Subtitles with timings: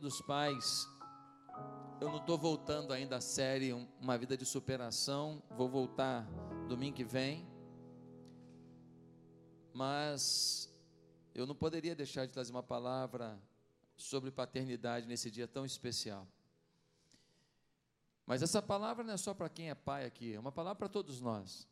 [0.00, 0.88] Dos Pais,
[2.00, 6.26] eu não estou voltando ainda à série Uma Vida de Superação, vou voltar
[6.66, 7.46] domingo que vem,
[9.74, 10.72] mas
[11.34, 13.38] eu não poderia deixar de trazer uma palavra
[13.94, 16.26] sobre paternidade nesse dia tão especial.
[18.24, 20.88] Mas essa palavra não é só para quem é pai aqui, é uma palavra para
[20.88, 21.68] todos nós.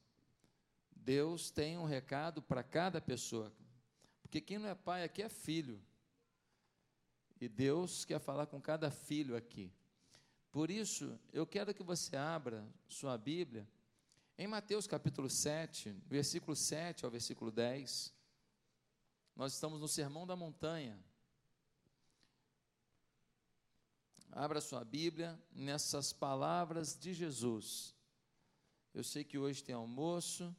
[0.95, 3.51] Deus tem um recado para cada pessoa,
[4.21, 5.81] porque quem não é pai aqui é filho.
[7.41, 9.73] E Deus quer falar com cada filho aqui.
[10.51, 13.69] Por isso, eu quero que você abra sua Bíblia
[14.37, 18.13] em Mateus capítulo 7, versículo 7 ao versículo 10.
[19.37, 20.99] Nós estamos no Sermão da Montanha.
[24.33, 27.95] Abra sua Bíblia nessas palavras de Jesus.
[28.93, 30.55] Eu sei que hoje tem almoço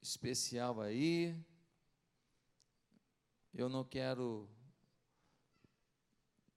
[0.00, 1.34] especial aí.
[3.52, 4.48] Eu não quero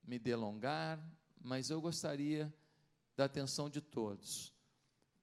[0.08, 0.98] me delongar,
[1.42, 2.52] mas eu gostaria
[3.16, 4.54] da atenção de todos,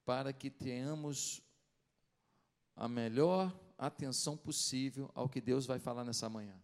[0.05, 1.42] para que tenhamos
[2.77, 6.55] a melhor atenção possível ao que Deus vai falar nessa manhã.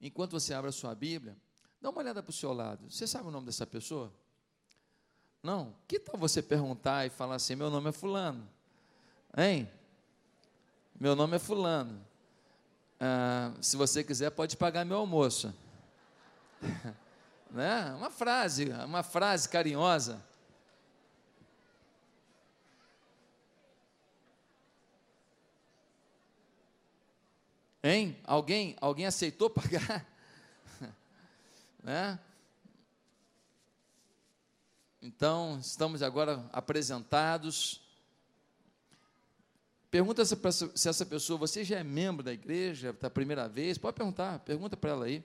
[0.00, 1.36] Enquanto você abre a sua Bíblia,
[1.80, 2.90] dá uma olhada para o seu lado.
[2.90, 4.12] Você sabe o nome dessa pessoa?
[5.42, 5.74] Não?
[5.86, 8.48] Que tal você perguntar e falar assim: meu nome é Fulano?
[9.36, 9.70] Hein?
[10.98, 12.06] Meu nome é Fulano.
[13.06, 15.54] Ah, se você quiser, pode pagar meu almoço.
[17.50, 17.92] né?
[17.98, 20.24] Uma frase, uma frase carinhosa.
[27.82, 28.18] Hein?
[28.24, 30.06] Alguém, alguém aceitou pagar?
[31.84, 32.18] né?
[35.02, 37.83] Então, estamos agora apresentados
[39.94, 43.78] Pergunta se essa pessoa, você já é membro da igreja, da primeira vez?
[43.78, 45.22] Pode perguntar, pergunta para ela aí.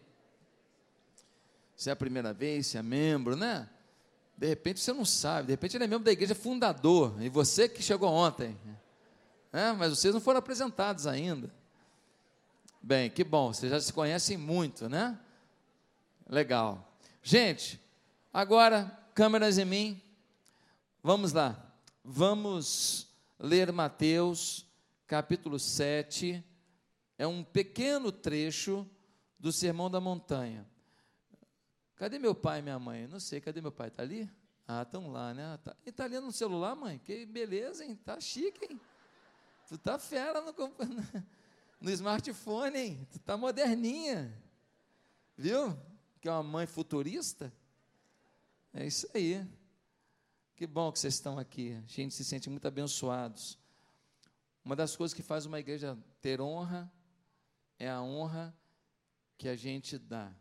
[1.75, 3.67] Se é a primeira vez, se é membro, né?
[4.37, 7.67] De repente você não sabe, de repente ele é membro da igreja fundador, e você
[7.67, 8.55] que chegou ontem.
[9.51, 9.73] Né?
[9.73, 11.51] Mas vocês não foram apresentados ainda.
[12.79, 15.17] Bem, que bom, vocês já se conhecem muito, né?
[16.29, 16.93] Legal.
[17.23, 17.81] Gente,
[18.31, 20.01] agora, câmeras em mim.
[21.01, 21.57] Vamos lá.
[22.05, 23.08] Vamos
[23.39, 24.67] ler Mateus,
[25.07, 26.43] capítulo 7,
[27.17, 28.85] é um pequeno trecho
[29.39, 30.67] do Sermão da Montanha.
[31.95, 33.07] Cadê meu pai e minha mãe?
[33.07, 33.87] Não sei, cadê meu pai?
[33.87, 34.29] Está ali?
[34.67, 35.57] Ah, estão lá, né?
[35.63, 35.75] Tá.
[35.85, 36.99] E está ali no celular, mãe?
[36.99, 37.95] Que beleza, hein?
[37.95, 38.79] Tá chique, hein?
[39.67, 40.53] Tu tá fera no,
[41.81, 43.07] no smartphone, hein?
[43.11, 44.33] Tu tá moderninha.
[45.37, 45.77] Viu?
[46.21, 47.51] Que é uma mãe futurista.
[48.73, 49.45] É isso aí.
[50.59, 51.71] Que bom que vocês estão aqui.
[51.71, 53.57] A gente se sente muito abençoados.
[54.61, 56.91] Uma das coisas que faz uma igreja ter honra
[57.77, 58.53] é a honra
[59.37, 60.35] que a gente dá.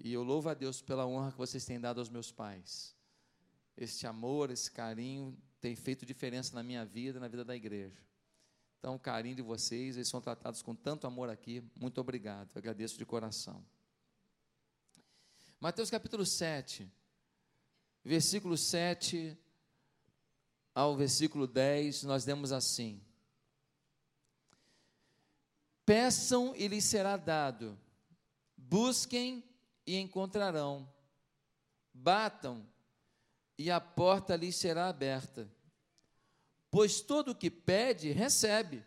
[0.00, 2.92] E eu louvo a Deus pela honra que vocês têm dado aos meus pais.
[3.76, 8.02] Este amor, esse carinho tem feito diferença na minha vida, na vida da igreja.
[8.80, 11.62] Então, o carinho de vocês, eles são tratados com tanto amor aqui.
[11.76, 12.50] Muito obrigado.
[12.52, 13.64] Eu agradeço de coração.
[15.60, 16.90] Mateus capítulo 7
[18.04, 19.36] versículo 7
[20.74, 23.00] ao versículo 10, nós demos assim:
[25.86, 27.78] Peçam e lhes será dado,
[28.56, 29.42] busquem
[29.86, 30.92] e encontrarão,
[31.92, 32.66] batam
[33.56, 35.48] e a porta lhes será aberta.
[36.70, 38.84] Pois todo o que pede, recebe,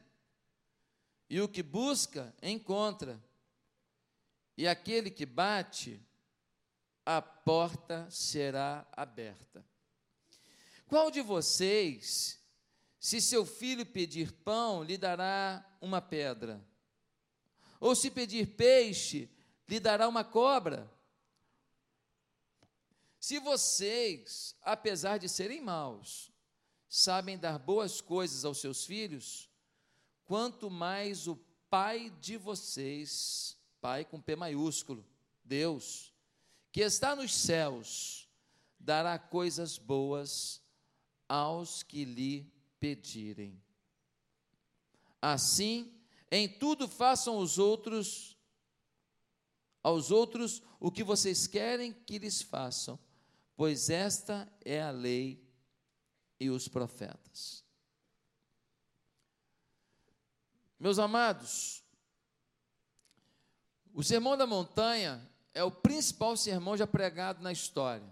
[1.30, 3.22] e o que busca, encontra,
[4.58, 6.02] e aquele que bate,
[7.08, 9.66] a porta será aberta.
[10.90, 12.38] Qual de vocês,
[13.00, 16.62] se seu filho pedir pão, lhe dará uma pedra?
[17.80, 19.32] Ou se pedir peixe,
[19.70, 20.92] lhe dará uma cobra?
[23.22, 26.30] Se vocês, apesar de serem maus,
[26.90, 29.50] sabem dar boas coisas aos seus filhos,
[30.26, 31.38] quanto mais o
[31.70, 35.06] Pai de vocês, Pai com P maiúsculo,
[35.42, 36.14] Deus,
[36.78, 38.30] que está nos céus,
[38.80, 40.62] dará coisas boas
[41.28, 43.60] aos que lhe pedirem.
[45.20, 48.38] Assim, em tudo façam os outros
[49.82, 53.00] aos outros o que vocês querem que lhes façam,
[53.56, 55.44] pois esta é a lei
[56.40, 57.66] e os profetas.
[60.80, 61.84] Meus amados,
[63.92, 65.28] o Sermão da Montanha
[65.58, 68.08] é o principal sermão já pregado na história.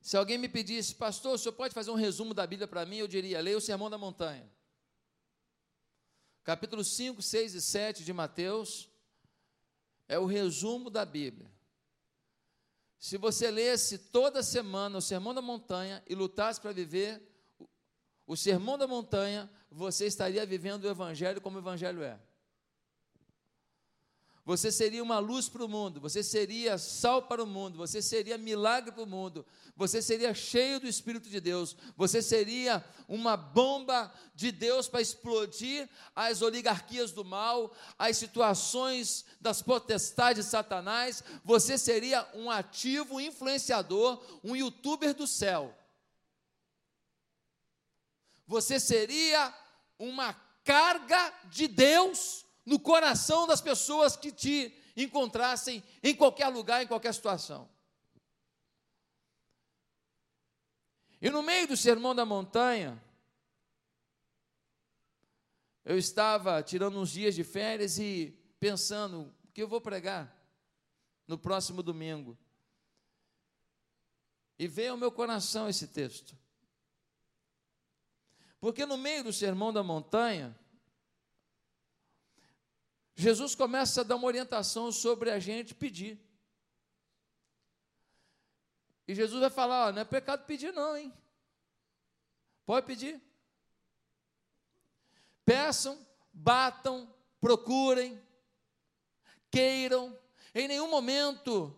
[0.00, 2.96] Se alguém me pedisse, pastor, o senhor pode fazer um resumo da Bíblia para mim?
[2.96, 4.50] Eu diria, leia o Sermão da Montanha.
[6.42, 8.88] Capítulo 5, 6 e 7 de Mateus
[10.08, 11.50] é o resumo da Bíblia.
[12.98, 17.22] Se você lesse toda semana o Sermão da Montanha e lutasse para viver
[18.26, 22.18] o Sermão da Montanha, você estaria vivendo o Evangelho como o Evangelho é.
[24.46, 28.36] Você seria uma luz para o mundo, você seria sal para o mundo, você seria
[28.36, 34.12] milagre para o mundo, você seria cheio do Espírito de Deus, você seria uma bomba
[34.34, 41.78] de Deus para explodir as oligarquias do mal, as situações das potestades de Satanás, você
[41.78, 45.74] seria um ativo influenciador, um youtuber do céu.
[48.46, 49.54] Você seria
[49.98, 56.86] uma carga de Deus no coração das pessoas que te encontrassem em qualquer lugar, em
[56.86, 57.68] qualquer situação.
[61.20, 63.02] E no meio do sermão da montanha,
[65.84, 70.34] eu estava tirando uns dias de férias e pensando o que eu vou pregar
[71.26, 72.38] no próximo domingo.
[74.58, 76.36] E veio ao meu coração esse texto.
[78.60, 80.58] Porque no meio do sermão da montanha,
[83.14, 86.18] Jesus começa a dar uma orientação sobre a gente pedir.
[89.06, 91.12] E Jesus vai falar: ó, não é pecado pedir, não, hein?
[92.66, 93.20] Pode pedir.
[95.44, 98.20] Peçam, batam, procurem,
[99.50, 100.18] queiram.
[100.54, 101.76] Em nenhum momento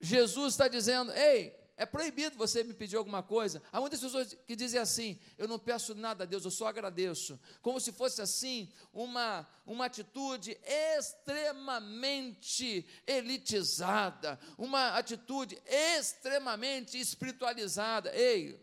[0.00, 3.62] Jesus está dizendo: ei, é proibido você me pedir alguma coisa.
[3.70, 7.38] Há muitas pessoas que dizem assim: eu não peço nada a Deus, eu só agradeço.
[7.60, 10.58] Como se fosse assim, uma, uma atitude
[10.96, 18.10] extremamente elitizada, uma atitude extremamente espiritualizada.
[18.16, 18.58] Ei,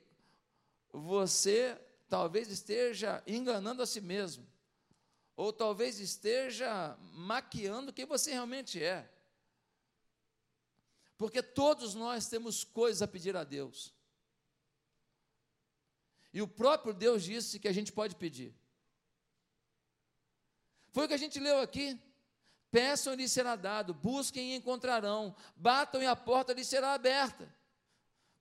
[0.92, 1.80] você
[2.10, 4.44] talvez esteja enganando a si mesmo,
[5.36, 9.08] ou talvez esteja maquiando quem você realmente é.
[11.18, 13.94] Porque todos nós temos coisas a pedir a Deus.
[16.34, 18.54] E o próprio Deus disse que a gente pode pedir.
[20.92, 22.00] Foi o que a gente leu aqui.
[22.72, 27.48] Peçam e lhes será dado, busquem e encontrarão, batam e a porta lhes será aberta.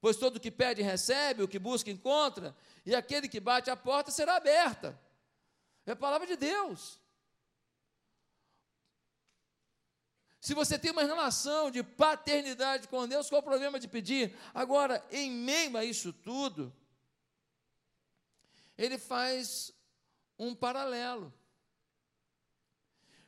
[0.00, 4.10] Pois todo que pede recebe, o que busca encontra, e aquele que bate a porta
[4.10, 4.98] será aberta.
[5.84, 6.98] É a palavra de Deus.
[10.42, 14.34] Se você tem uma relação de paternidade com Deus, qual o problema de pedir?
[14.52, 16.74] Agora, em meio a isso tudo,
[18.76, 19.72] ele faz
[20.36, 21.32] um paralelo.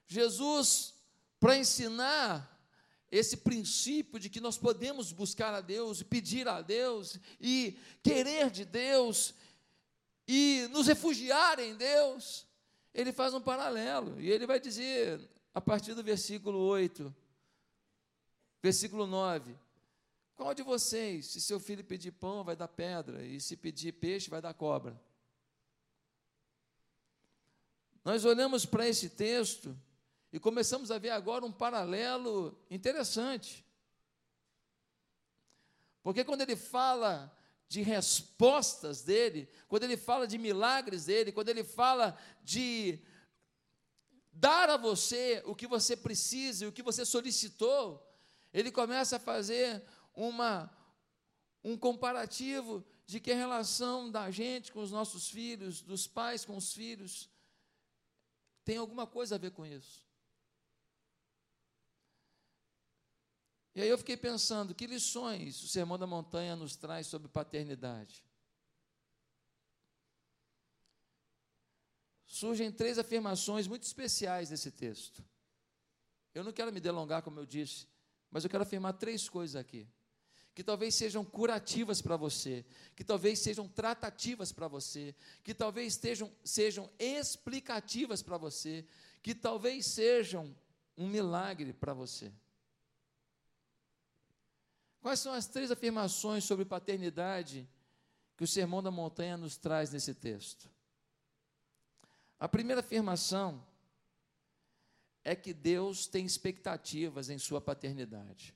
[0.08, 0.92] Jesus,
[1.38, 2.50] para ensinar
[3.12, 8.64] esse princípio de que nós podemos buscar a Deus, pedir a Deus, e querer de
[8.64, 9.34] Deus,
[10.26, 12.44] e nos refugiar em Deus,
[12.92, 15.20] ele faz um paralelo, e ele vai dizer
[15.54, 17.14] a partir do versículo 8,
[18.60, 19.56] versículo 9.
[20.34, 24.28] Qual de vocês, se seu filho pedir pão, vai dar pedra, e se pedir peixe,
[24.28, 25.00] vai dar cobra?
[28.04, 29.78] Nós olhamos para esse texto
[30.32, 33.64] e começamos a ver agora um paralelo interessante.
[36.02, 37.34] Porque quando ele fala
[37.68, 43.00] de respostas dele, quando ele fala de milagres dele, quando ele fala de
[44.34, 48.04] dar a você o que você precisa, o que você solicitou,
[48.52, 49.82] ele começa a fazer
[50.14, 50.70] uma,
[51.62, 56.56] um comparativo de que a relação da gente com os nossos filhos, dos pais com
[56.56, 57.28] os filhos,
[58.64, 60.04] tem alguma coisa a ver com isso.
[63.74, 68.24] E aí eu fiquei pensando, que lições o Sermão da Montanha nos traz sobre paternidade?
[72.34, 75.24] Surgem três afirmações muito especiais nesse texto.
[76.34, 77.86] Eu não quero me delongar, como eu disse,
[78.28, 79.86] mas eu quero afirmar três coisas aqui,
[80.52, 85.14] que talvez sejam curativas para você, que talvez sejam tratativas para você,
[85.44, 88.84] que talvez estejam, sejam explicativas para você,
[89.22, 90.52] que talvez sejam
[90.98, 92.32] um milagre para você.
[95.00, 97.68] Quais são as três afirmações sobre paternidade
[98.36, 100.74] que o Sermão da Montanha nos traz nesse texto?
[102.44, 103.66] A primeira afirmação
[105.24, 108.54] é que Deus tem expectativas em sua paternidade.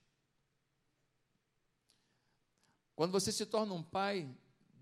[2.94, 4.28] Quando você se torna um pai,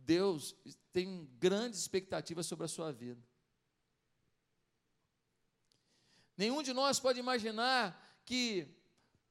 [0.04, 0.56] Deus
[0.92, 3.22] tem grandes expectativas sobre a sua vida.
[6.36, 8.66] Nenhum de nós pode imaginar que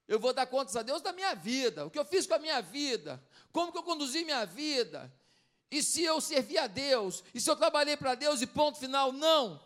[0.07, 2.39] eu vou dar contas a Deus da minha vida, o que eu fiz com a
[2.39, 5.13] minha vida, como que eu conduzi minha vida,
[5.71, 7.23] e se eu servi a Deus?
[7.33, 9.11] E se eu trabalhei para Deus e ponto final?
[9.11, 9.61] Não.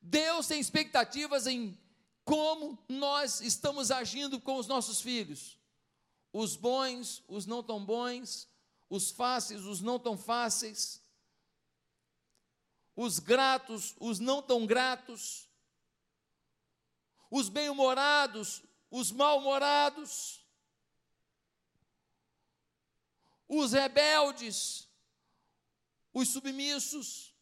[0.00, 1.78] Deus tem expectativas em
[2.24, 5.58] como nós estamos agindo com os nossos filhos.
[6.32, 8.46] Os bons, os não tão bons,
[8.88, 11.02] os fáceis, os não tão fáceis,
[12.94, 15.48] os gratos, os não tão gratos,
[17.30, 20.44] os bem-humorados, os mal-humorados,
[23.48, 24.89] os rebeldes,
[26.12, 27.34] os submissos.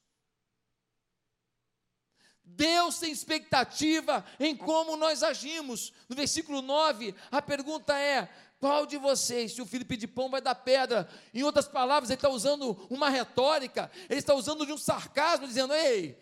[2.43, 5.93] Deus tem expectativa em como nós agimos.
[6.09, 10.41] No versículo 9, a pergunta é: qual de vocês, se o filho pedir pão, vai
[10.41, 11.09] dar pedra?
[11.33, 15.75] Em outras palavras, ele está usando uma retórica, ele está usando de um sarcasmo, dizendo:
[15.75, 16.19] ei,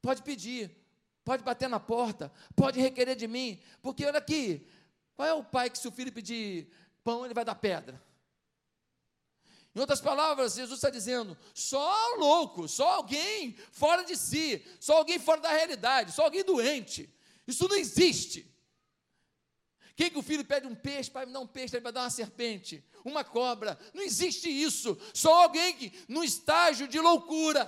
[0.00, 0.74] pode pedir,
[1.24, 4.66] pode bater na porta, pode requerer de mim, porque olha aqui,
[5.14, 6.68] qual é o pai que, se o filho pedir
[7.04, 8.02] pão, ele vai dar pedra?
[9.76, 15.18] Em outras palavras, Jesus está dizendo: só louco, só alguém fora de si, só alguém
[15.18, 17.14] fora da realidade, só alguém doente.
[17.46, 18.50] Isso não existe.
[19.94, 22.04] Quem que o filho pede um peixe, pai me dá um peixe, ele vai dar
[22.04, 23.78] uma serpente, uma cobra.
[23.92, 24.98] Não existe isso.
[25.12, 27.62] Só alguém que no estágio de loucura.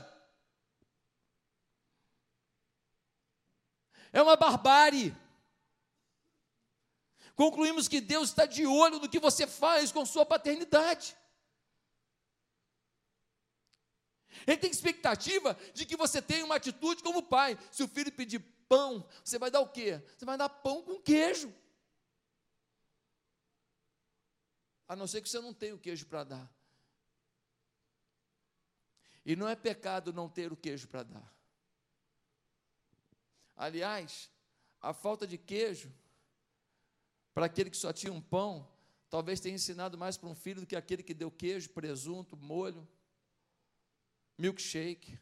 [4.14, 5.14] É uma barbárie.
[7.34, 11.14] Concluímos que Deus está de olho no que você faz com sua paternidade.
[14.48, 17.58] Ele tem expectativa de que você tenha uma atitude como pai.
[17.70, 20.02] Se o filho pedir pão, você vai dar o quê?
[20.16, 21.54] Você vai dar pão com queijo.
[24.88, 26.50] A não ser que você não tenha o queijo para dar.
[29.22, 31.34] E não é pecado não ter o queijo para dar.
[33.54, 34.30] Aliás,
[34.80, 35.92] a falta de queijo,
[37.34, 38.66] para aquele que só tinha um pão,
[39.10, 42.88] talvez tenha ensinado mais para um filho do que aquele que deu queijo, presunto, molho
[44.38, 45.18] milkshake,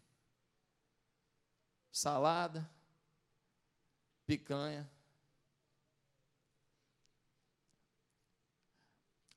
[1.90, 2.70] salada,
[4.26, 4.90] picanha.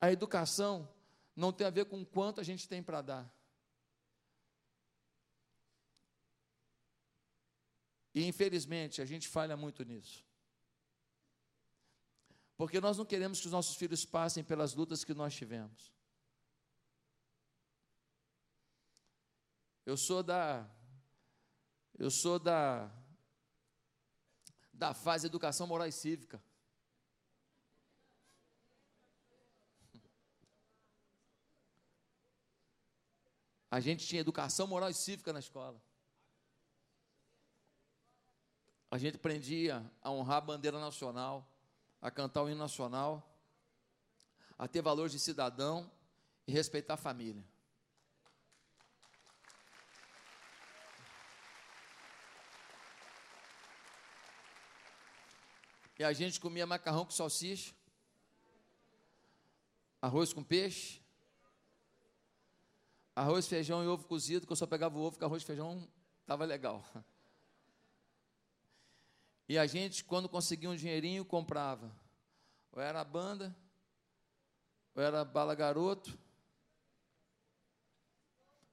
[0.01, 0.87] A educação
[1.35, 3.39] não tem a ver com quanto a gente tem para dar.
[8.13, 10.25] E infelizmente a gente falha muito nisso.
[12.57, 15.93] Porque nós não queremos que os nossos filhos passem pelas lutas que nós tivemos.
[19.89, 20.69] Eu sou da
[21.97, 22.91] eu sou da
[24.71, 26.39] da fase educação moral e cívica.
[33.71, 35.81] A gente tinha educação moral e cívica na escola.
[38.91, 41.51] A gente aprendia a honrar a bandeira nacional,
[41.99, 43.27] a cantar o hino nacional,
[44.55, 45.91] a ter valores de cidadão
[46.45, 47.43] e respeitar a família.
[55.99, 57.75] E a gente comia macarrão com salsicha,
[60.01, 61.01] arroz com peixe,
[63.13, 65.85] arroz, feijão e ovo cozido, que eu só pegava o ovo, que arroz e feijão
[66.21, 66.85] estava legal.
[69.49, 71.93] E a gente, quando conseguia um dinheirinho, comprava.
[72.71, 73.53] Ou era a banda,
[74.95, 76.17] ou era bala garoto,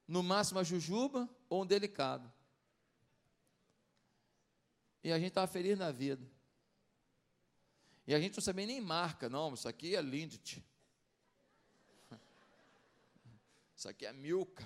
[0.07, 2.31] no máximo a jujuba ou um delicado.
[5.03, 6.36] E a gente estava feliz na vida.
[8.07, 10.63] E a gente não sabia nem marca, não, isso aqui é Lindt.
[13.75, 14.65] Isso aqui é Milka.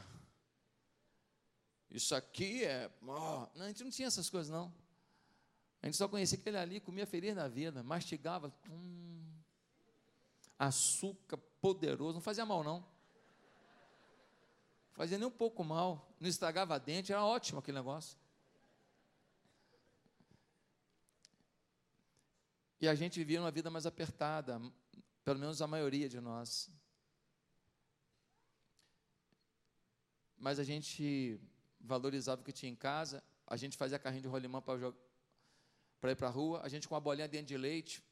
[1.90, 2.90] Isso aqui é.
[3.02, 3.48] Oh.
[3.56, 4.74] Não, a gente não tinha essas coisas, não.
[5.82, 8.54] A gente só conhecia aquele ali, comia feliz na vida, mastigava.
[8.70, 9.26] Hum,
[10.58, 12.86] açúcar poderoso, não fazia mal, não.
[14.94, 18.21] Fazia nem um pouco mal, não estragava dente, era ótimo aquele negócio.
[22.82, 24.60] E a gente vivia uma vida mais apertada,
[25.24, 26.68] pelo menos a maioria de nós.
[30.36, 31.40] Mas a gente
[31.80, 36.28] valorizava o que tinha em casa, a gente fazia carrinho de rolimã para ir para
[36.28, 38.04] a rua, a gente com uma bolinha dentro de leite,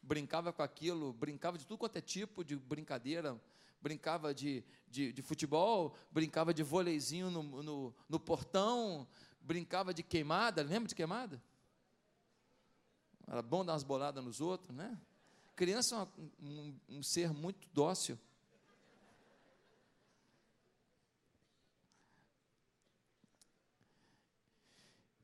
[0.00, 3.38] brincava com aquilo, brincava de tudo quanto é tipo de brincadeira,
[3.78, 9.06] brincava de, de, de futebol, brincava de vôleizinho no, no, no portão,
[9.38, 11.42] brincava de queimada, lembra de queimada?
[13.26, 14.98] Era bom dar umas boladas nos outros, né?
[15.56, 18.18] Criança é um, um ser muito dócil.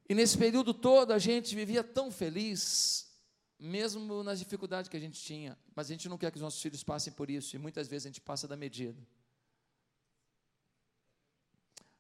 [0.09, 3.09] E nesse período todo a gente vivia tão feliz,
[3.59, 6.61] mesmo nas dificuldades que a gente tinha, mas a gente não quer que os nossos
[6.61, 9.01] filhos passem por isso, e muitas vezes a gente passa da medida.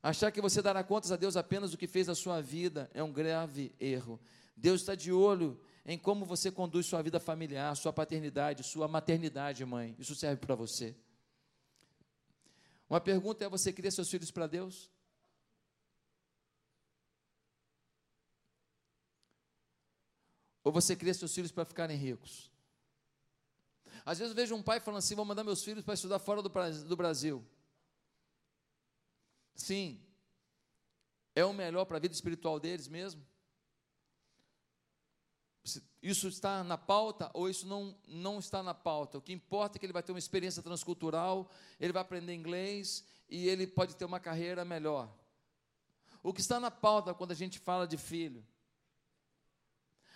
[0.02, 3.02] Achar que você dará contas a Deus apenas do que fez a sua vida é
[3.02, 4.18] um grave erro.
[4.56, 9.64] Deus está de olho em como você conduz sua vida familiar, sua paternidade, sua maternidade,
[9.64, 9.96] mãe.
[9.98, 10.94] Isso serve para você.
[12.88, 14.88] Uma pergunta é: você cria seus filhos para Deus?
[20.62, 22.52] Ou você cria seus filhos para ficarem ricos?
[24.06, 26.40] Às vezes eu vejo um pai falando assim: vou mandar meus filhos para estudar fora
[26.40, 27.44] do Brasil.
[29.56, 30.00] Sim,
[31.34, 33.26] é o melhor para a vida espiritual deles mesmo?
[36.02, 39.18] Isso está na pauta ou isso não, não está na pauta?
[39.18, 43.04] O que importa é que ele vai ter uma experiência transcultural, ele vai aprender inglês
[43.28, 45.12] e ele pode ter uma carreira melhor.
[46.22, 48.44] O que está na pauta quando a gente fala de filho?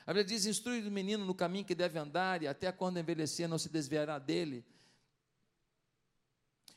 [0.06, 3.48] A Bíblia diz: instrui o menino no caminho que deve andar, e até quando envelhecer
[3.48, 4.64] não se desviará dele.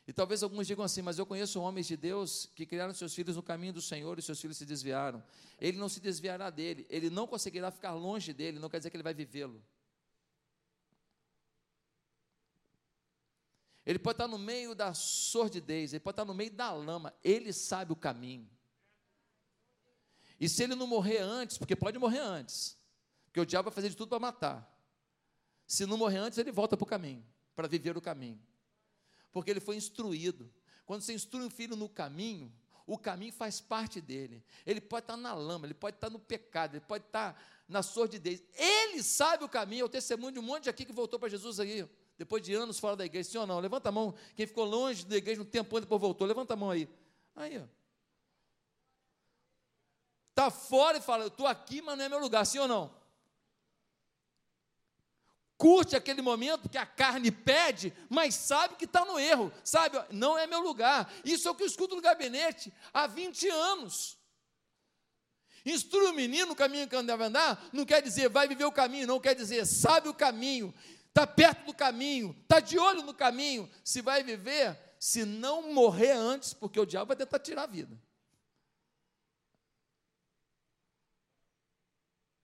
[0.07, 3.35] E talvez alguns digam assim, mas eu conheço homens de Deus que criaram seus filhos
[3.35, 5.21] no caminho do Senhor e seus filhos se desviaram.
[5.59, 8.95] Ele não se desviará dele, ele não conseguirá ficar longe dele, não quer dizer que
[8.95, 9.61] ele vai vivê-lo.
[13.85, 17.51] Ele pode estar no meio da sordidez, ele pode estar no meio da lama, ele
[17.51, 18.49] sabe o caminho.
[20.39, 22.77] E se ele não morrer antes, porque pode morrer antes,
[23.25, 24.81] porque o diabo vai fazer de tudo para matar.
[25.65, 28.41] Se não morrer antes, ele volta para o caminho, para viver o caminho
[29.31, 30.51] porque ele foi instruído.
[30.85, 32.51] Quando você instrui um filho no caminho,
[32.85, 34.43] o caminho faz parte dele.
[34.65, 38.41] Ele pode estar na lama, ele pode estar no pecado, ele pode estar na sordidez.
[38.53, 39.81] Ele sabe o caminho.
[39.81, 42.79] Eu testemunho de um monte de aqui que voltou para Jesus aí, depois de anos
[42.79, 43.29] fora da igreja.
[43.29, 43.59] Sim ou não?
[43.59, 44.15] Levanta a mão.
[44.35, 46.89] Quem ficou longe da igreja um tempo depois voltou, levanta a mão aí.
[47.35, 47.63] Aí, ó.
[50.29, 52.95] Está fora e fala, eu estou aqui, mas não é meu lugar, sim ou não?
[55.57, 60.37] Curte aquele momento que a carne pede, mas sabe que está no erro, sabe, não
[60.37, 61.11] é meu lugar.
[61.25, 64.17] Isso é o que eu escuto no gabinete há 20 anos.
[65.65, 69.07] Instrui o menino no caminho que deve andar, não quer dizer vai viver o caminho,
[69.07, 70.73] não quer dizer sabe o caminho,
[71.09, 76.11] está perto do caminho, está de olho no caminho, se vai viver, se não morrer
[76.11, 77.99] antes, porque o diabo vai tentar tirar a vida.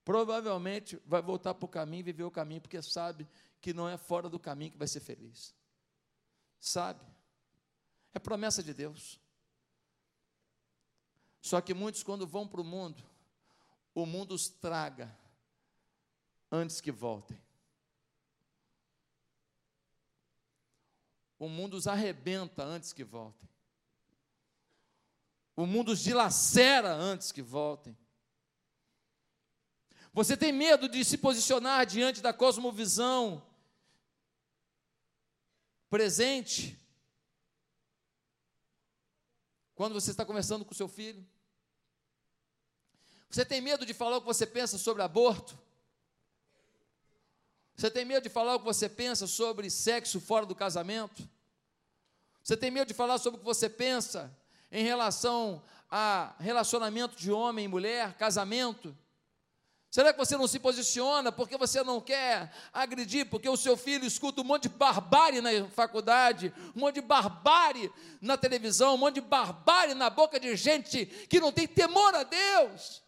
[0.04, 3.26] Provavelmente vai voltar para o caminho, viver o caminho, porque sabe
[3.60, 5.54] que não é fora do caminho que vai ser feliz.
[6.60, 7.04] Sabe?
[8.12, 9.18] É promessa de Deus.
[11.40, 13.02] Só que muitos, quando vão para o mundo,
[13.94, 15.14] o mundo os traga
[16.50, 17.40] antes que voltem.
[21.38, 23.48] O mundo os arrebenta antes que voltem.
[25.56, 27.96] O mundo os dilacera antes que voltem.
[30.14, 33.44] Você tem medo de se posicionar diante da cosmovisão
[35.90, 36.78] presente?
[39.74, 41.26] Quando você está conversando com seu filho?
[43.28, 45.58] Você tem medo de falar o que você pensa sobre aborto?
[47.74, 51.28] Você tem medo de falar o que você pensa sobre sexo fora do casamento?
[52.40, 54.32] Você tem medo de falar sobre o que você pensa
[54.70, 58.96] em relação a relacionamento de homem e mulher, casamento?
[59.94, 64.04] Será que você não se posiciona porque você não quer agredir, porque o seu filho
[64.04, 69.14] escuta um monte de barbárie na faculdade, um monte de barbárie na televisão, um monte
[69.14, 73.04] de barbárie na boca de gente que não tem temor a Deus?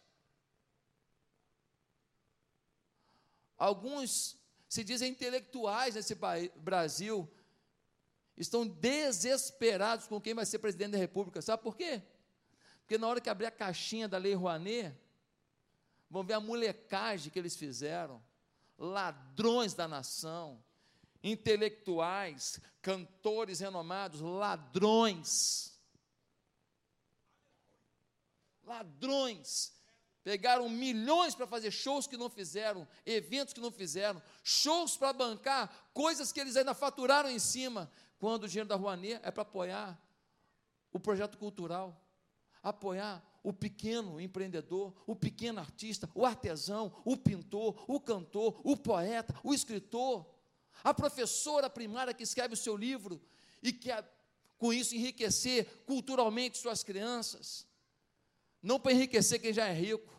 [3.59, 4.37] Alguns
[4.68, 6.16] se dizem intelectuais nesse
[6.55, 7.29] Brasil,
[8.37, 11.42] estão desesperados com quem vai ser presidente da República.
[11.42, 12.01] Sabe por quê?
[12.83, 14.94] Porque na hora que abrir a caixinha da Lei Rouanet,
[16.11, 18.23] Vão ver a molecagem que eles fizeram.
[18.79, 20.62] Ladrões da nação,
[21.23, 25.75] intelectuais, cantores renomados, ladrões.
[28.62, 29.75] Ladrões.
[30.23, 35.73] Pegaram milhões para fazer shows que não fizeram, eventos que não fizeram, shows para bancar
[35.95, 37.88] coisas que eles ainda faturaram em cima,
[38.19, 39.97] quando o dinheiro da Rouanet é para apoiar
[40.92, 41.97] o projeto cultural,
[42.62, 49.32] apoiar o pequeno empreendedor, o pequeno artista, o artesão, o pintor, o cantor, o poeta,
[49.44, 50.26] o escritor,
[50.82, 53.22] a professora primária que escreve o seu livro
[53.62, 54.04] e quer,
[54.59, 57.64] com isso, enriquecer culturalmente suas crianças,
[58.61, 60.12] não para enriquecer quem já é rico.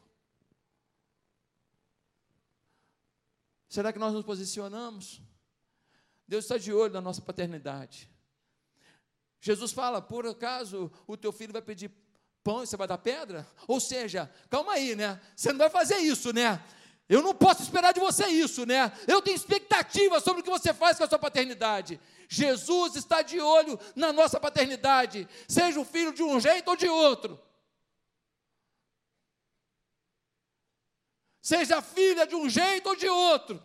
[3.68, 5.22] Será que nós nos posicionamos?
[6.26, 8.10] Deus está de olho na nossa paternidade.
[9.42, 11.92] Jesus fala: por acaso o teu filho vai pedir
[12.48, 13.46] pão e você vai dar pedra?
[13.68, 15.20] Ou seja, calma aí, né?
[15.36, 16.64] Você não vai fazer isso, né?
[17.10, 18.92] Eu não posso esperar de você isso, né?
[19.06, 22.00] Eu tenho expectativa sobre o que você faz com a sua paternidade.
[22.30, 26.88] Jesus está de olho na nossa paternidade, seja o filho de um jeito ou de
[26.88, 27.40] outro.
[31.48, 33.64] seja filha de um jeito ou de outro.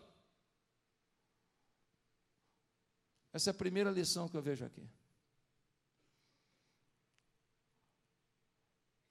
[3.32, 4.88] Essa é a primeira lição que eu vejo aqui.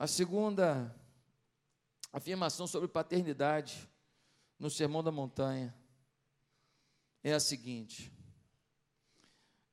[0.02, 0.92] A segunda
[2.12, 3.88] afirmação sobre paternidade
[4.58, 5.72] no Sermão da Montanha
[7.24, 8.12] é a seguinte: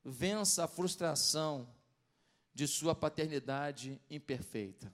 [0.04, 1.66] vença a frustração
[2.52, 4.92] de sua paternidade imperfeita.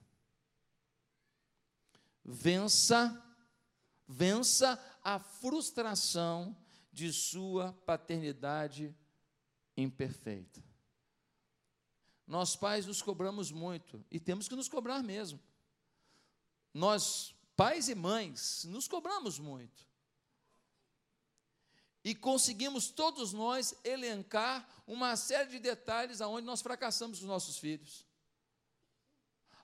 [2.24, 3.20] Vença,
[4.06, 6.56] vença a frustração
[6.92, 8.94] de sua paternidade
[9.76, 10.62] imperfeita.
[12.26, 15.38] Nós pais nos cobramos muito e temos que nos cobrar mesmo.
[16.72, 19.86] Nós, pais e mães, nos cobramos muito.
[22.02, 28.04] E conseguimos todos nós elencar uma série de detalhes aonde nós fracassamos os nossos filhos.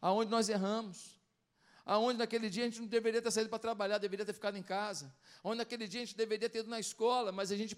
[0.00, 1.20] Aonde nós erramos.
[1.84, 4.62] Aonde naquele dia a gente não deveria ter saído para trabalhar, deveria ter ficado em
[4.62, 5.14] casa.
[5.42, 7.74] Onde naquele dia a gente deveria ter ido na escola, mas a gente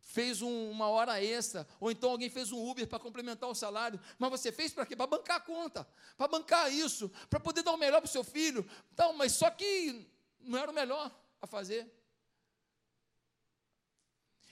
[0.00, 4.00] fez um, uma hora extra, ou então alguém fez um Uber para complementar o salário,
[4.18, 4.96] mas você fez para quê?
[4.96, 8.24] Para bancar a conta, para bancar isso, para poder dar o melhor para o seu
[8.24, 8.68] filho.
[8.92, 10.08] Então, mas só que
[10.40, 11.92] não era o melhor a fazer.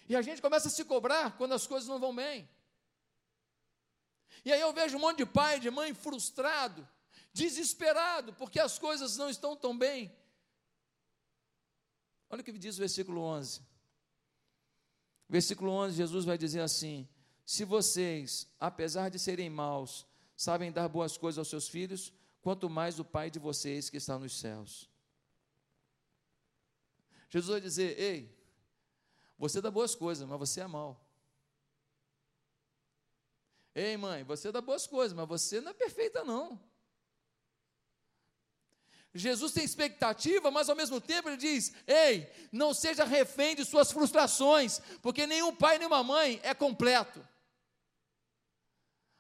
[0.08, 2.48] E a gente começa a se cobrar quando as coisas não vão bem.
[4.44, 6.86] E aí eu vejo um monte de pai, de mãe frustrado,
[7.32, 10.14] desesperado, porque as coisas não estão tão bem.
[12.28, 13.62] Olha o que diz o versículo 11.
[15.28, 17.08] Versículo 11, Jesus vai dizer assim:
[17.44, 20.06] Se vocês, apesar de serem maus,
[20.36, 24.18] sabem dar boas coisas aos seus filhos, quanto mais o Pai de vocês que está
[24.18, 24.90] nos céus.
[27.30, 28.36] Jesus vai dizer: Ei,
[29.38, 31.00] você dá boas coisas, mas você é mau.
[33.74, 36.60] Ei, mãe, você dá boas coisas, mas você não é perfeita, não.
[39.14, 43.92] Jesus tem expectativa, mas ao mesmo tempo ele diz: Ei, não seja refém de suas
[43.92, 47.26] frustrações, porque nenhum pai nem uma mãe é completo.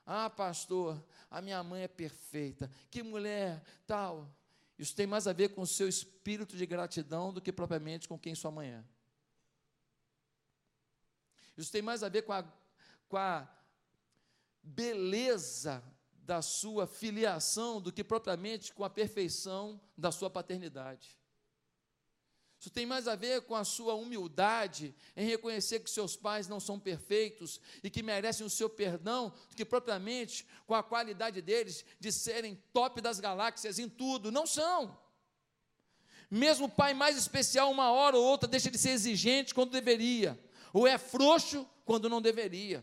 [0.04, 4.28] Ah, pastor, a minha mãe é perfeita, que mulher, tal.
[4.76, 8.18] Isso tem mais a ver com o seu espírito de gratidão do que propriamente com
[8.18, 8.84] quem sua mãe é.
[11.56, 12.44] Isso tem mais a ver com a,
[13.08, 13.48] com a
[14.60, 15.80] beleza
[16.24, 21.18] da sua filiação do que propriamente com a perfeição da sua paternidade.
[22.58, 26.58] Isso tem mais a ver com a sua humildade em reconhecer que seus pais não
[26.58, 31.84] são perfeitos e que merecem o seu perdão, do que propriamente com a qualidade deles
[32.00, 34.32] de serem top das galáxias em tudo.
[34.32, 34.98] Não são.
[36.30, 40.42] Mesmo o pai mais especial, uma hora ou outra, deixa de ser exigente quando deveria,
[40.72, 42.82] ou é frouxo quando não deveria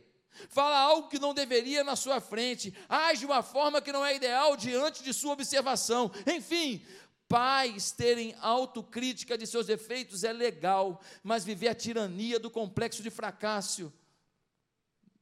[0.49, 4.15] fala algo que não deveria na sua frente, age de uma forma que não é
[4.15, 6.11] ideal diante de sua observação.
[6.25, 6.83] Enfim,
[7.27, 13.09] pais terem autocrítica de seus defeitos é legal, mas viver a tirania do complexo de
[13.09, 13.93] fracasso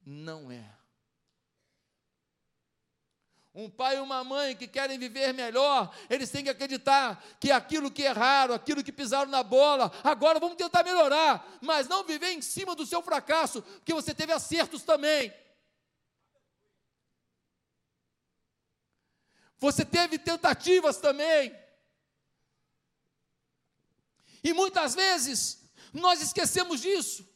[0.04, 0.79] não é.
[3.52, 7.90] Um pai e uma mãe que querem viver melhor, eles têm que acreditar que aquilo
[7.90, 12.40] que erraram, aquilo que pisaram na bola, agora vamos tentar melhorar, mas não viver em
[12.40, 15.34] cima do seu fracasso, porque você teve acertos também.
[19.58, 21.54] Você teve tentativas também.
[24.44, 27.28] E muitas vezes nós esquecemos disso.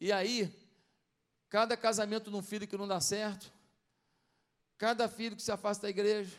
[0.00, 0.63] E aí,
[1.54, 3.52] Cada casamento de um filho que não dá certo,
[4.76, 6.36] cada filho que se afasta da igreja,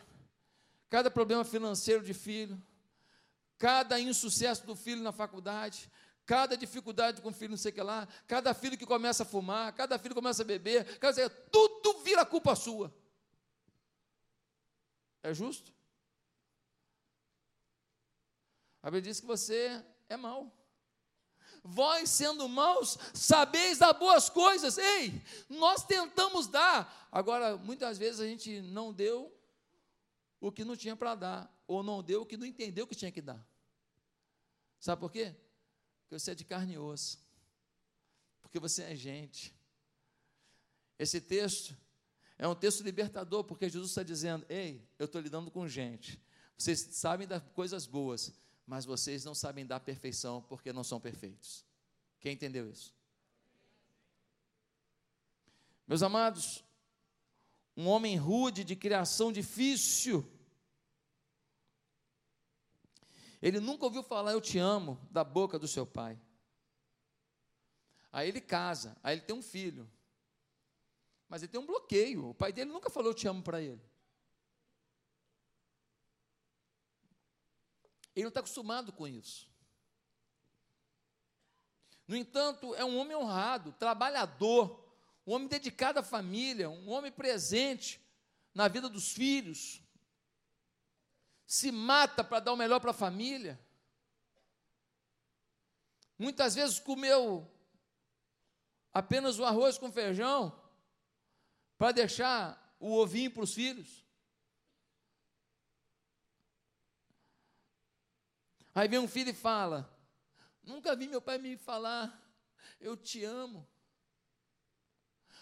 [0.90, 2.62] cada problema financeiro de filho,
[3.56, 5.90] cada insucesso do filho na faculdade,
[6.26, 9.26] cada dificuldade com o filho não sei o que lá, cada filho que começa a
[9.26, 12.94] fumar, cada filho que começa a beber, cada, tudo vira culpa sua.
[15.22, 15.72] É justo?
[18.82, 20.52] A Bíblia diz que você é mau
[21.66, 24.78] vós sendo maus, sabeis dar boas coisas.
[24.78, 27.08] Ei, nós tentamos dar.
[27.10, 29.32] Agora, muitas vezes a gente não deu
[30.40, 33.10] o que não tinha para dar, ou não deu o que não entendeu que tinha
[33.10, 33.44] que dar.
[34.78, 35.34] Sabe por quê?
[36.02, 37.18] Porque você é de carne e osso.
[38.40, 39.54] Porque você é gente.
[40.98, 41.76] Esse texto
[42.38, 46.22] é um texto libertador, porque Jesus está dizendo: Ei, eu estou lidando com gente.
[46.56, 48.32] Vocês sabem das coisas boas,
[48.66, 51.64] mas vocês não sabem dar perfeição porque não são perfeitos.
[52.18, 52.94] Quem entendeu isso?
[55.86, 56.64] Meus amados,
[57.76, 60.28] um homem rude, de criação difícil,
[63.40, 66.18] ele nunca ouviu falar eu te amo da boca do seu pai.
[68.10, 69.88] Aí ele casa, aí ele tem um filho.
[71.28, 72.30] Mas ele tem um bloqueio.
[72.30, 73.82] O pai dele nunca falou eu te amo para ele.
[78.16, 79.46] Ele não está acostumado com isso.
[82.08, 84.82] No entanto, é um homem honrado, trabalhador,
[85.26, 88.00] um homem dedicado à família, um homem presente
[88.54, 89.82] na vida dos filhos.
[91.46, 93.60] Se mata para dar o melhor para a família.
[96.18, 97.46] Muitas vezes comeu
[98.94, 100.58] apenas o arroz com feijão
[101.76, 104.05] para deixar o ovinho para os filhos.
[108.76, 109.90] Aí vem um filho e fala:
[110.62, 112.14] Nunca vi meu pai me falar,
[112.78, 113.66] eu te amo.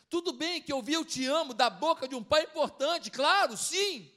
[0.09, 4.14] Tudo bem que ouvir eu te amo da boca de um pai importante, claro, sim.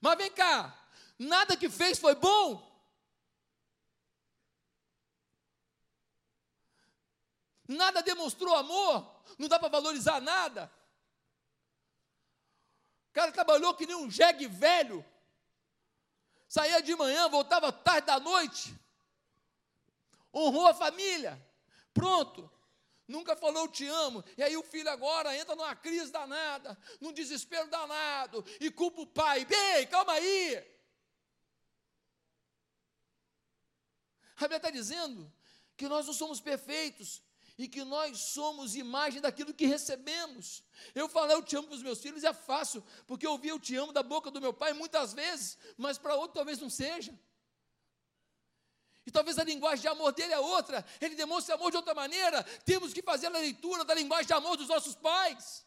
[0.00, 0.72] Mas vem cá,
[1.18, 2.70] nada que fez foi bom.
[7.66, 10.72] Nada demonstrou amor, não dá para valorizar nada.
[13.08, 15.04] O cara trabalhou que nem um jegue velho.
[16.52, 18.78] Saía de manhã, voltava tarde da noite.
[20.30, 21.42] Honrou a família.
[21.94, 22.52] Pronto.
[23.08, 24.22] Nunca falou te amo.
[24.36, 29.06] E aí o filho agora entra numa crise danada, num desespero danado, e culpa o
[29.06, 29.46] pai.
[29.46, 30.56] Bem, calma aí.
[34.36, 35.32] A Bíblia está dizendo
[35.74, 37.22] que nós não somos perfeitos,
[37.58, 40.62] e que nós somos imagem daquilo que recebemos.
[40.94, 43.58] Eu falar eu te amo para os meus filhos é fácil, porque eu ouvi eu
[43.58, 47.18] te amo da boca do meu pai muitas vezes, mas para outro talvez não seja.
[49.04, 52.42] E talvez a linguagem de amor dele é outra, ele demonstra amor de outra maneira.
[52.64, 55.66] Temos que fazer a leitura da linguagem de amor dos nossos pais.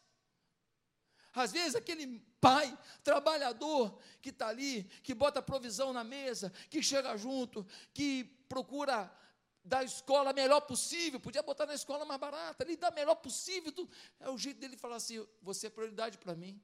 [1.34, 7.14] Às vezes, aquele pai trabalhador que está ali, que bota provisão na mesa, que chega
[7.18, 9.12] junto, que procura
[9.66, 13.72] da escola melhor possível, podia botar na escola mais barata, ele dá melhor possível.
[13.72, 13.88] Tu,
[14.20, 16.62] é o jeito dele falar assim: você é prioridade para mim.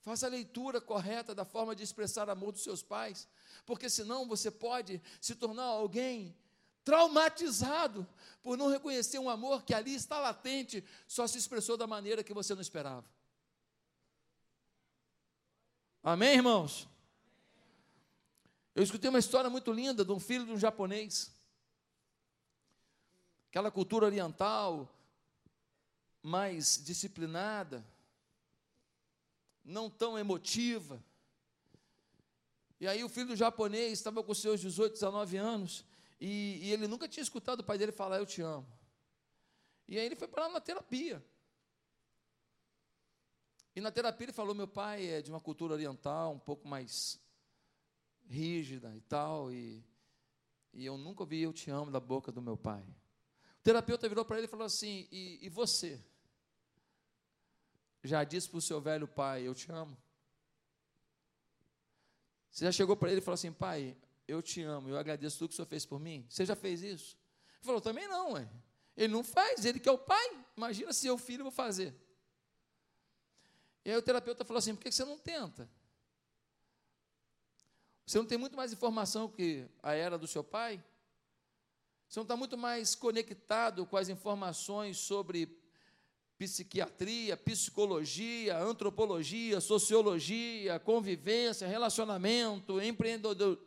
[0.00, 3.28] Faça a leitura correta da forma de expressar amor dos seus pais,
[3.64, 6.36] porque senão você pode se tornar alguém
[6.82, 8.08] traumatizado
[8.42, 12.32] por não reconhecer um amor que ali está latente, só se expressou da maneira que
[12.32, 13.04] você não esperava.
[16.02, 16.88] Amém, irmãos?
[18.78, 21.32] Eu escutei uma história muito linda de um filho de um japonês.
[23.48, 24.88] Aquela cultura oriental,
[26.22, 27.84] mais disciplinada,
[29.64, 31.02] não tão emotiva.
[32.78, 35.84] E aí o filho do japonês estava com seus 18, 19 anos,
[36.20, 38.72] e, e ele nunca tinha escutado o pai dele falar, eu te amo.
[39.88, 41.20] E aí ele foi parar na terapia.
[43.74, 47.18] E na terapia ele falou, meu pai é de uma cultura oriental, um pouco mais
[48.28, 49.84] rígida e tal, e,
[50.72, 52.82] e eu nunca ouvi eu te amo da boca do meu pai.
[52.82, 56.00] O terapeuta virou para ele e falou assim: e, e você?
[58.04, 59.96] Já disse para o seu velho pai: Eu te amo?
[62.50, 65.48] Você já chegou para ele e falou assim: Pai, eu te amo, eu agradeço tudo
[65.48, 66.26] que o senhor fez por mim?
[66.28, 67.18] Você já fez isso?
[67.56, 68.48] Ele falou: Também não, ué.
[68.96, 70.44] Ele não faz, ele que é o pai.
[70.56, 71.94] Imagina se eu, filho, vou fazer.
[73.84, 75.68] E aí o terapeuta falou assim: Por que você não tenta?
[78.08, 80.82] Você não tem muito mais informação que a era do seu pai?
[82.08, 85.60] Você não está muito mais conectado com as informações sobre
[86.38, 92.78] psiquiatria, psicologia, antropologia, sociologia, convivência, relacionamento,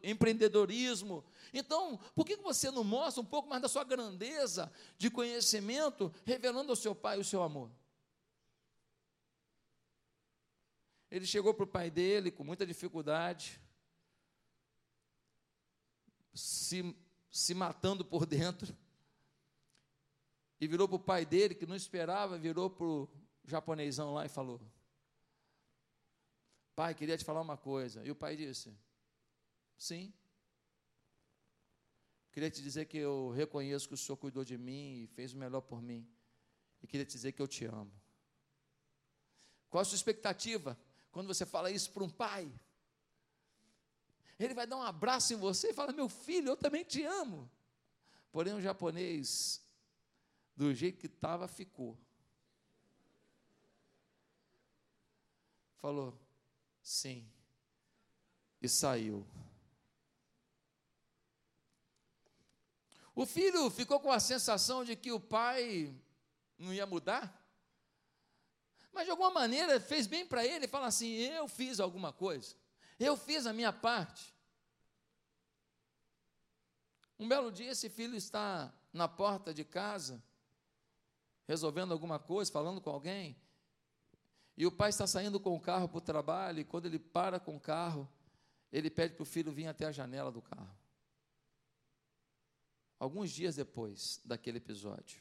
[0.01, 1.23] empreendedorismo.
[1.53, 6.71] Então, por que você não mostra um pouco mais da sua grandeza de conhecimento, revelando
[6.71, 7.69] ao seu pai o seu amor?
[11.11, 13.61] Ele chegou para o pai dele com muita dificuldade,
[16.33, 16.95] se,
[17.31, 18.75] se matando por dentro.
[20.59, 23.09] E virou para o pai dele, que não esperava, virou para o
[23.45, 24.61] japonesão lá e falou:
[26.75, 28.05] Pai, queria te falar uma coisa.
[28.05, 28.71] E o pai disse:
[29.77, 30.13] Sim.
[32.31, 35.37] Queria te dizer que eu reconheço que o Senhor cuidou de mim e fez o
[35.37, 36.07] melhor por mim.
[36.81, 37.91] E queria te dizer que eu te amo.
[39.69, 40.79] Qual a sua expectativa
[41.11, 42.51] quando você fala isso para um pai?
[44.45, 47.49] Ele vai dar um abraço em você e fala: Meu filho, eu também te amo.
[48.31, 49.61] Porém, o japonês,
[50.55, 51.97] do jeito que estava, ficou.
[55.77, 56.17] Falou:
[56.81, 57.27] Sim.
[58.61, 59.25] E saiu.
[63.13, 65.93] O filho ficou com a sensação de que o pai
[66.57, 67.39] não ia mudar.
[68.91, 72.55] Mas de alguma maneira fez bem para ele, fala assim: eu fiz alguma coisa.
[73.03, 74.31] Eu fiz a minha parte.
[77.17, 80.23] Um belo dia, esse filho está na porta de casa,
[81.47, 83.35] resolvendo alguma coisa, falando com alguém,
[84.55, 87.39] e o pai está saindo com o carro para o trabalho, e quando ele para
[87.39, 88.07] com o carro,
[88.71, 90.77] ele pede para o filho vir até a janela do carro.
[92.99, 95.19] Alguns dias depois daquele episódio.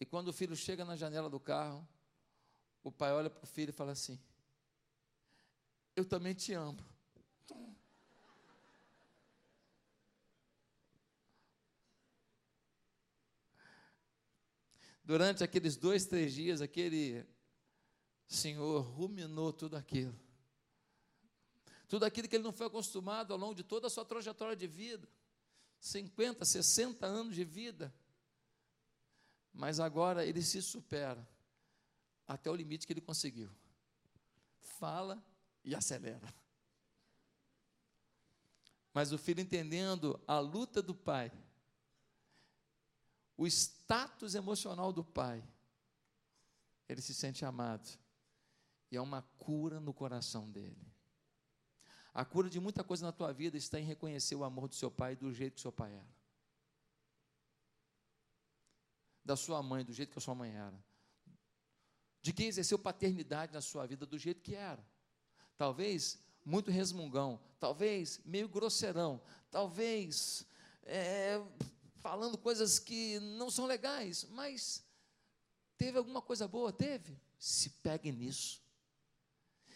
[0.00, 1.86] E quando o filho chega na janela do carro,
[2.82, 4.18] o pai olha para o filho e fala assim:
[5.94, 6.78] Eu também te amo.
[15.04, 17.26] Durante aqueles dois, três dias, aquele
[18.28, 20.16] senhor ruminou tudo aquilo.
[21.88, 24.68] Tudo aquilo que ele não foi acostumado ao longo de toda a sua trajetória de
[24.68, 25.08] vida.
[25.80, 27.92] 50, 60 anos de vida.
[29.52, 31.28] Mas agora ele se supera
[32.28, 33.50] até o limite que ele conseguiu.
[34.60, 35.20] Fala
[35.64, 36.26] e acelera.
[38.92, 41.32] Mas o filho entendendo a luta do pai,
[43.36, 45.42] o status emocional do pai,
[46.88, 47.88] ele se sente amado.
[48.90, 50.90] E é uma cura no coração dele.
[52.12, 54.90] A cura de muita coisa na tua vida está em reconhecer o amor do seu
[54.90, 56.20] pai do jeito que seu pai era.
[59.24, 60.84] Da sua mãe, do jeito que a sua mãe era.
[62.20, 64.84] De quem exerceu paternidade na sua vida do jeito que era.
[65.60, 69.20] Talvez muito resmungão, talvez meio grosseirão,
[69.50, 70.46] talvez
[70.84, 71.38] é,
[71.98, 74.82] falando coisas que não são legais, mas
[75.76, 76.72] teve alguma coisa boa?
[76.72, 77.14] Teve?
[77.38, 78.62] Se pegue nisso.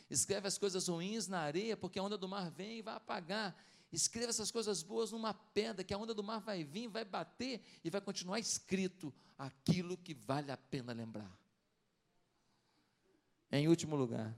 [0.09, 3.55] Escreve as coisas ruins na areia, porque a onda do mar vem e vai apagar.
[3.93, 7.61] Escreva essas coisas boas numa pedra, que a onda do mar vai vir, vai bater
[7.85, 11.31] e vai continuar escrito aquilo que vale a pena lembrar.
[13.53, 14.35] Em último lugar,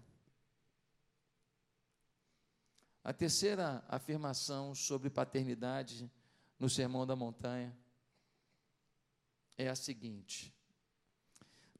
[3.06, 6.10] a terceira afirmação sobre paternidade
[6.58, 7.72] no Sermão da Montanha
[9.56, 10.52] é a seguinte: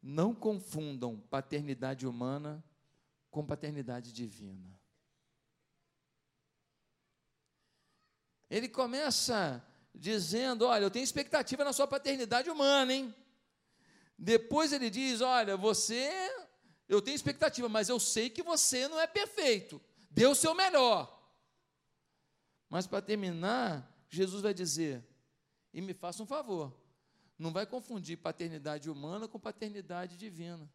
[0.00, 2.62] não confundam paternidade humana
[3.28, 4.72] com paternidade divina.
[8.48, 9.60] Ele começa
[9.92, 13.12] dizendo: Olha, eu tenho expectativa na sua paternidade humana, hein?
[14.16, 16.08] Depois ele diz: Olha, você,
[16.88, 19.82] eu tenho expectativa, mas eu sei que você não é perfeito.
[20.08, 21.15] Dê o seu melhor.
[22.68, 25.04] Mas para terminar, Jesus vai dizer:
[25.72, 26.74] e me faça um favor,
[27.38, 30.70] não vai confundir paternidade humana com paternidade divina.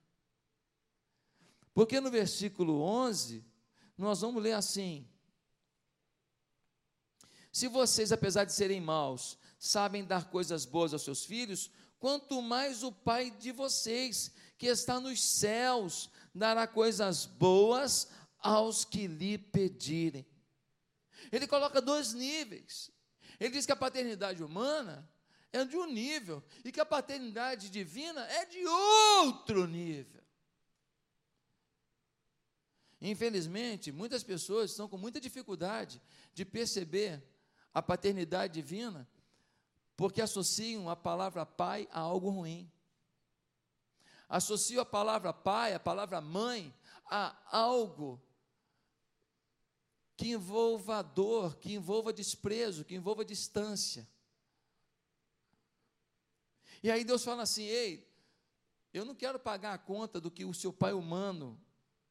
[1.73, 3.43] Porque no versículo 11,
[3.97, 5.07] nós vamos ler assim:
[7.51, 12.83] Se vocês, apesar de serem maus, sabem dar coisas boas aos seus filhos, quanto mais
[12.83, 20.25] o Pai de vocês, que está nos céus, dará coisas boas aos que lhe pedirem.
[21.31, 22.91] Ele coloca dois níveis.
[23.39, 25.09] Ele diz que a paternidade humana
[25.51, 30.21] é de um nível e que a paternidade divina é de outro nível.
[33.01, 35.99] Infelizmente, muitas pessoas estão com muita dificuldade
[36.33, 37.21] de perceber
[37.73, 39.07] a paternidade divina
[39.97, 42.71] porque associam a palavra pai a algo ruim.
[44.27, 46.73] Associam a palavra pai, a palavra mãe,
[47.05, 48.19] a algo
[50.15, 54.07] que envolva dor, que envolva desprezo, que envolva distância.
[56.83, 58.09] E aí Deus fala assim: ei,
[58.93, 61.59] eu não quero pagar a conta do que o seu pai humano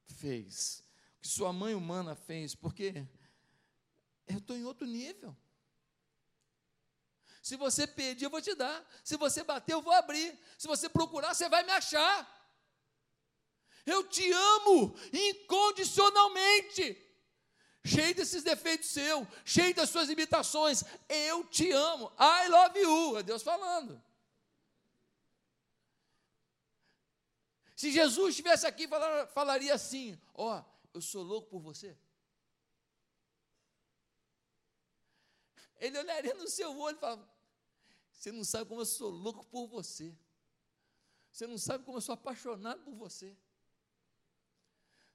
[0.04, 0.84] fez,
[1.16, 3.06] o que sua mãe humana fez, porque
[4.26, 5.36] eu estou em outro nível.
[7.42, 8.86] Se você pedir, eu vou te dar.
[9.02, 10.38] Se você bater, eu vou abrir.
[10.58, 12.38] Se você procurar, você vai me achar.
[13.86, 17.09] Eu te amo incondicionalmente
[17.84, 20.84] cheio desses defeitos seu, cheio das suas limitações.
[21.08, 22.12] Eu te amo.
[22.18, 23.18] I love you.
[23.18, 24.02] É Deus falando.
[27.74, 28.86] Se Jesus estivesse aqui,
[29.32, 31.96] falaria assim: Ó, oh, eu sou louco por você.
[35.78, 37.28] Ele olharia no seu olho e falaria:
[38.12, 40.14] Você não sabe como eu sou louco por você.
[41.32, 43.34] Você não sabe como eu sou apaixonado por você.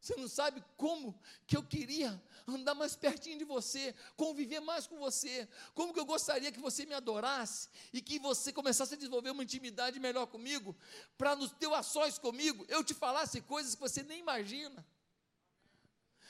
[0.06, 5.00] Você não sabe como que eu queria andar mais pertinho de você, conviver mais com
[5.00, 9.32] você, como que eu gostaria que você me adorasse e que você começasse a desenvolver
[9.32, 10.76] uma intimidade melhor comigo,
[11.18, 14.86] para nos teus ações comigo eu te falasse coisas que você nem imagina.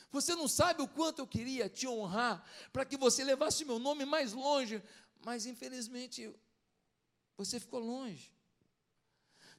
[0.10, 4.06] Você não sabe o quanto eu queria te honrar, para que você levasse meu nome
[4.06, 4.82] mais longe,
[5.26, 6.34] mas infelizmente
[7.36, 8.35] você ficou longe.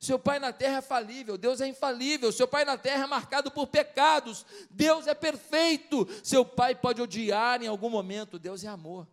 [0.06, 2.30] Seu pai na terra é falível, Deus é infalível.
[2.30, 6.06] Seu pai na terra é marcado por pecados, Deus é perfeito.
[6.22, 9.04] Seu pai pode odiar em algum momento, Deus é amor.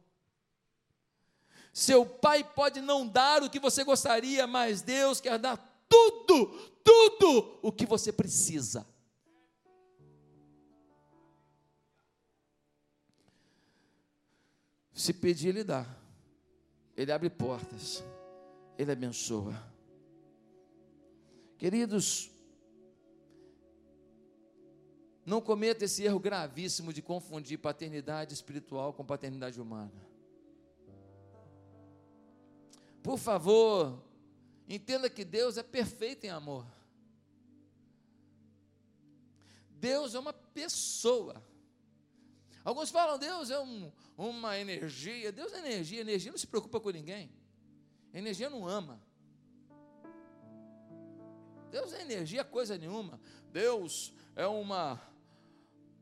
[1.74, 5.58] Seu pai pode não dar o que você gostaria, mas Deus quer dar
[5.90, 6.46] tudo,
[6.84, 8.86] tudo o que você precisa.
[14.94, 15.88] Se pedir, Ele dá.
[16.96, 18.04] Ele abre portas.
[18.78, 19.73] Ele abençoa.
[21.64, 22.30] Queridos,
[25.26, 30.06] não cometa esse erro gravíssimo de confundir paternidade espiritual com paternidade humana.
[33.02, 34.04] Por favor,
[34.68, 36.68] entenda que Deus é perfeito em amor.
[39.70, 41.42] Deus é uma pessoa.
[42.66, 45.32] Alguns falam, Deus é um, uma energia.
[45.32, 46.02] Deus é energia.
[46.02, 47.32] Energia não se preocupa com ninguém.
[48.14, 49.02] Energia não ama.
[51.74, 53.20] Deus é energia, coisa nenhuma.
[53.52, 55.02] Deus é uma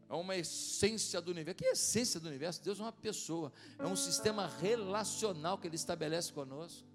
[0.09, 1.57] é uma essência do universo.
[1.59, 2.61] Que essência do universo?
[2.61, 6.86] Deus é uma pessoa, é um sistema relacional que Ele estabelece conosco.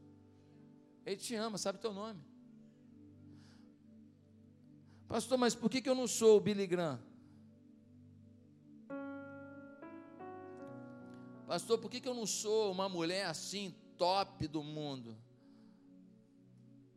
[1.07, 2.23] Ele te ama, sabe teu nome.
[5.09, 7.01] Pastor, mas por que, que eu não sou o Billy Graham?
[11.47, 15.17] Pastor, por que, que eu não sou uma mulher assim, top do mundo?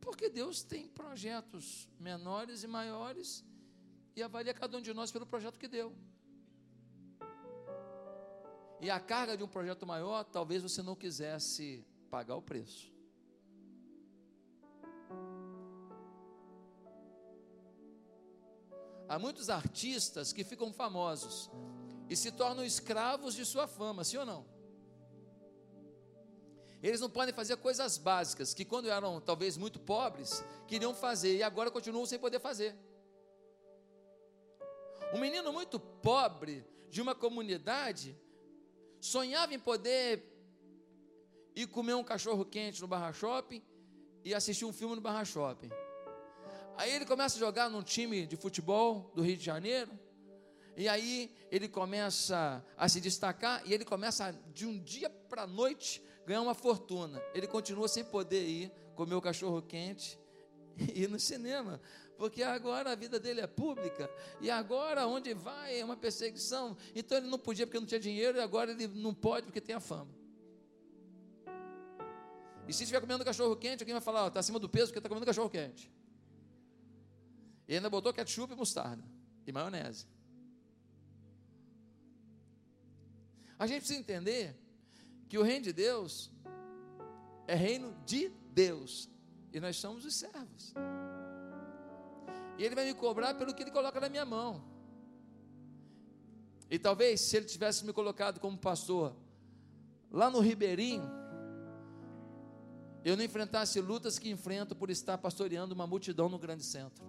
[0.02, 3.44] Porque Deus tem projetos menores e maiores
[4.16, 5.94] e avalia cada um de nós pelo projeto que deu.
[8.82, 12.94] E a carga de um projeto maior, talvez você não quisesse pagar o preço.
[19.08, 21.50] Há muitos artistas que ficam famosos
[22.10, 24.59] e se tornam escravos de sua fama, sim ou não?
[26.82, 31.44] Eles não podem fazer coisas básicas que, quando eram talvez muito pobres, queriam fazer e
[31.44, 32.76] agora continuam sem poder fazer.
[35.14, 38.18] Um menino muito pobre de uma comunidade
[39.02, 40.24] sonhava em poder
[41.56, 43.62] ir comer um cachorro quente no Barra Shopping
[44.24, 45.70] e assistir um filme no Barra Shopping.
[46.78, 49.92] Aí ele começa a jogar num time de futebol do Rio de Janeiro.
[50.78, 55.48] E aí ele começa a se destacar e ele começa de um dia para a
[55.48, 57.20] noite ganhar uma fortuna.
[57.34, 60.20] Ele continua sem poder ir comer o cachorro quente
[60.78, 61.82] e ir no cinema,
[62.20, 64.08] porque agora a vida dele é pública
[64.40, 66.78] e agora onde vai é uma perseguição.
[66.94, 69.76] Então ele não podia porque não tinha dinheiro e agora ele não pode porque tem
[69.76, 70.14] a fama.
[72.68, 75.10] E se estiver comendo cachorro quente, alguém vai falar, está acima do peso porque está
[75.10, 75.92] comendo cachorro quente.
[77.68, 79.04] E ainda botou ketchup e mostarda
[79.48, 80.06] e maionese.
[83.58, 84.56] A gente precisa entender
[85.30, 86.32] que o reino de Deus
[87.48, 89.08] é reino de Deus
[89.54, 90.74] e nós somos os servos.
[92.58, 94.64] E ele vai me cobrar pelo que ele coloca na minha mão.
[96.70, 99.16] E talvez se ele tivesse me colocado como pastor
[100.12, 101.10] lá no Ribeirinho,
[103.06, 107.06] eu não enfrentasse lutas que enfrento por estar pastoreando uma multidão no grande centro.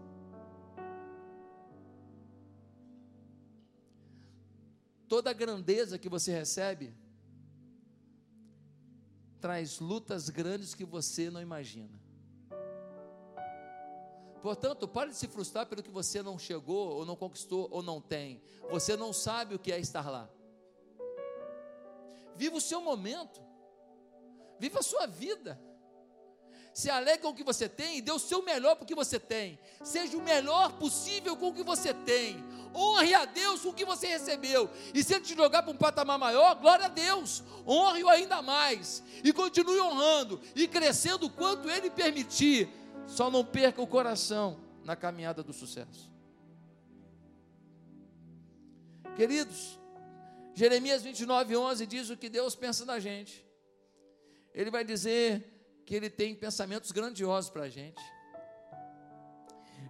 [5.08, 6.94] Toda a grandeza que você recebe
[9.40, 12.00] traz lutas grandes que você não imagina.
[14.40, 18.00] Portanto, pare de se frustrar pelo que você não chegou, ou não conquistou, ou não
[18.00, 18.42] tem.
[18.70, 20.28] Você não sabe o que é estar lá.
[22.36, 23.40] Viva o seu momento.
[24.58, 25.60] Viva a sua vida.
[26.72, 28.94] Se alegre com o que você tem e dê o seu melhor para o que
[28.94, 29.58] você tem.
[29.84, 32.36] Seja o melhor possível com o que você tem.
[32.74, 34.70] Honre a Deus o que você recebeu.
[34.94, 37.42] E se ele te jogar para um patamar maior, glória a Deus.
[37.66, 39.02] Honre-o ainda mais.
[39.24, 42.68] E continue honrando e crescendo o quanto ele permitir.
[43.06, 46.10] Só não perca o coração na caminhada do sucesso.
[49.16, 49.78] Queridos,
[50.54, 53.44] Jeremias 29, 11 diz o que Deus pensa da gente.
[54.54, 58.00] Ele vai dizer que ele tem pensamentos grandiosos para a gente.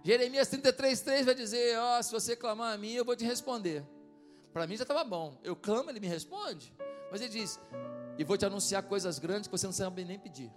[0.03, 3.23] Jeremias 33, 3 vai dizer: Ó, oh, se você clamar a mim, eu vou te
[3.23, 3.85] responder.
[4.51, 5.39] Para mim já estava bom.
[5.43, 6.73] Eu clamo, ele me responde.
[7.11, 7.59] Mas ele diz:
[8.17, 10.51] E vou te anunciar coisas grandes que você não sabe nem pedir.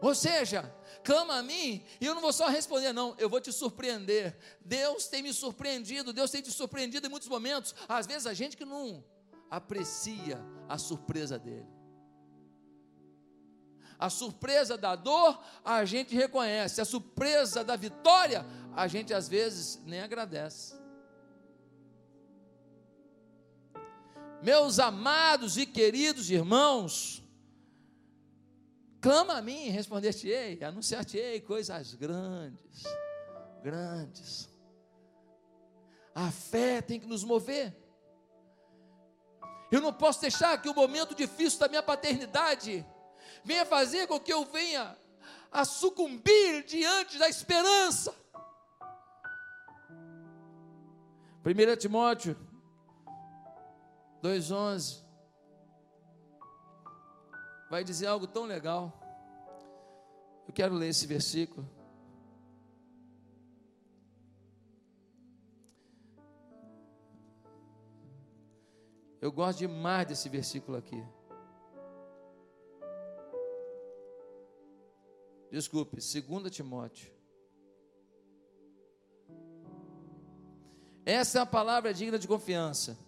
[0.00, 0.70] Ou seja,
[1.02, 4.36] clama a mim e eu não vou só responder, não, eu vou te surpreender.
[4.60, 7.74] Deus tem me surpreendido, Deus tem te surpreendido em muitos momentos.
[7.88, 9.02] Às vezes a gente que não
[9.50, 11.75] aprecia a surpresa dele.
[13.98, 16.80] A surpresa da dor, a gente reconhece.
[16.80, 18.44] A surpresa da vitória,
[18.74, 20.74] a gente às vezes nem agradece.
[24.42, 27.22] Meus amados e queridos irmãos,
[29.00, 32.84] clama a mim, responder-te-ei, anunciar-te-ei coisas grandes,
[33.62, 34.48] grandes.
[36.14, 37.74] A fé tem que nos mover.
[39.72, 42.86] Eu não posso deixar que o momento difícil da minha paternidade
[43.46, 44.98] venha fazer com que eu venha
[45.52, 48.12] a sucumbir diante da esperança.
[51.44, 52.36] 1 Timóteo
[54.20, 55.00] 2,11
[57.70, 58.92] vai dizer algo tão legal.
[60.48, 61.64] Eu quero ler esse versículo.
[69.20, 71.00] Eu gosto demais desse versículo aqui.
[75.56, 77.10] Desculpe, 2 Timóteo.
[81.02, 82.98] Essa é a palavra digna de confiança.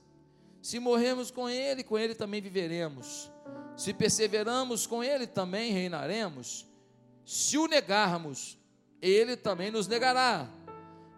[0.62, 3.30] Se morremos com Ele, com Ele também viveremos.
[3.76, 6.66] Se perseveramos com Ele, também reinaremos.
[7.22, 8.56] Se o negarmos,
[9.02, 10.48] Ele também nos negará.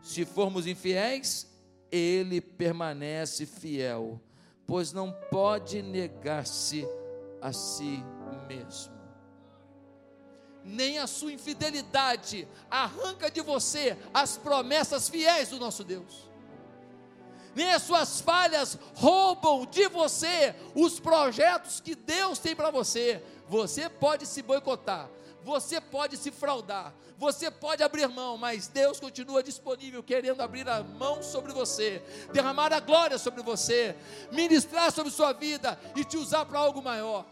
[0.02, 1.48] Se formos infiéis,
[1.92, 4.20] Ele permanece fiel,
[4.66, 6.84] pois não pode negar-se
[7.40, 8.02] a si
[8.48, 8.99] mesmo
[10.64, 16.28] nem a sua infidelidade arranca de você as promessas fiéis do nosso Deus.
[17.54, 23.22] Nem as suas falhas roubam de você os projetos que Deus tem para você.
[23.48, 25.10] Você pode se boicotar,
[25.42, 30.82] você pode se fraudar, você pode abrir mão, mas Deus continua disponível, querendo abrir a
[30.82, 32.02] mão sobre você,
[32.32, 33.96] derramar a glória sobre você,
[34.30, 37.26] ministrar sobre sua vida e te usar para algo maior.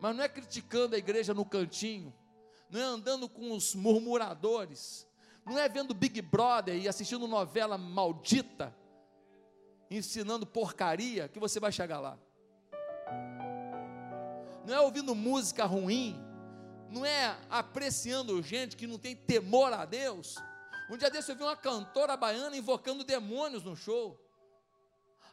[0.00, 2.12] Mas não é criticando a igreja no cantinho,
[2.70, 5.06] não é andando com os murmuradores,
[5.44, 8.74] não é vendo Big Brother e assistindo novela maldita,
[9.90, 12.18] ensinando porcaria, que você vai chegar lá.
[14.66, 16.18] Não é ouvindo música ruim,
[16.88, 20.36] não é apreciando gente que não tem temor a Deus.
[20.90, 24.18] Um dia desse eu vi uma cantora baiana invocando demônios no show.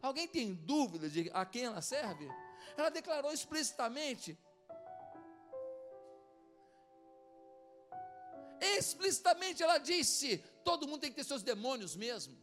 [0.01, 2.29] Alguém tem dúvida de a quem ela serve?
[2.75, 4.37] Ela declarou explicitamente
[8.61, 12.35] Explicitamente ela disse: todo mundo tem que ter seus demônios mesmo.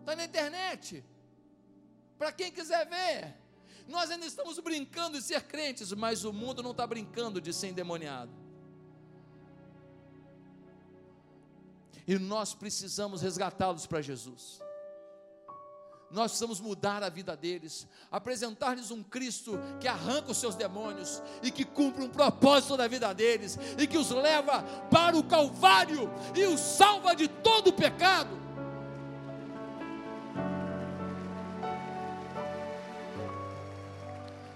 [0.00, 1.04] Está na internet.
[2.18, 3.36] Para quem quiser ver.
[3.86, 7.68] Nós ainda estamos brincando de ser crentes, mas o mundo não está brincando de ser
[7.68, 8.32] endemoniado.
[12.06, 14.60] E nós precisamos resgatá-los para Jesus
[16.10, 21.50] nós precisamos mudar a vida deles, apresentar-lhes um Cristo que arranca os seus demônios e
[21.50, 26.44] que cumpre um propósito da vida deles e que os leva para o Calvário e
[26.44, 28.38] os salva de todo o pecado.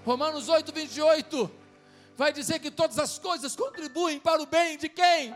[0.05, 1.51] Romanos 8, 28
[2.17, 5.35] vai dizer que todas as coisas contribuem para o bem de quem?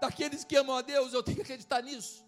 [0.00, 2.23] Daqueles que amam a Deus, eu tenho que acreditar nisso.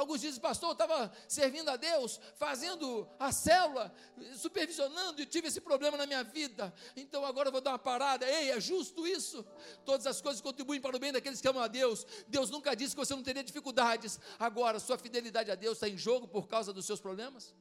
[0.00, 3.94] Alguns dizem, pastor, eu estava servindo a Deus, fazendo a célula,
[4.34, 6.72] supervisionando e tive esse problema na minha vida.
[6.96, 8.26] Então agora eu vou dar uma parada.
[8.26, 9.44] Ei, é justo isso?
[9.84, 12.06] Todas as coisas contribuem para o bem daqueles que amam a Deus.
[12.26, 14.18] Deus nunca disse que você não teria dificuldades.
[14.38, 17.54] Agora, sua fidelidade a Deus está em jogo por causa dos seus problemas?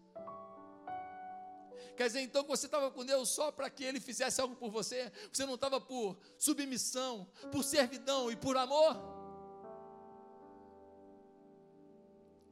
[1.97, 4.71] Quer dizer, então que você estava com Deus só para que Ele fizesse algo por
[4.71, 5.11] você?
[5.29, 9.18] Você não estava por submissão, por servidão e por amor?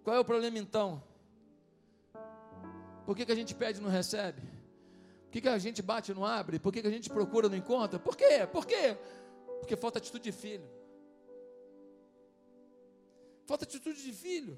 [0.08, 1.04] Qual é o problema então?
[3.06, 4.40] Por que, que a gente pede e não recebe?
[4.40, 6.60] Por que, que a gente bate e não abre?
[6.60, 8.00] Por que, que a gente procura e não encontra?
[8.00, 8.48] Por quê?
[8.50, 8.98] Por quê?
[9.60, 10.66] Porque falta atitude de filho.
[13.46, 14.58] Falta atitude de filho.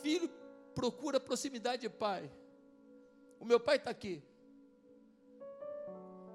[0.00, 0.30] Filho
[0.72, 2.30] procura proximidade de pai.
[3.40, 4.22] O meu pai está aqui.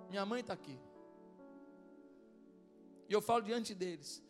[0.09, 0.77] Minha mãe está aqui.
[3.07, 4.21] E eu falo diante deles.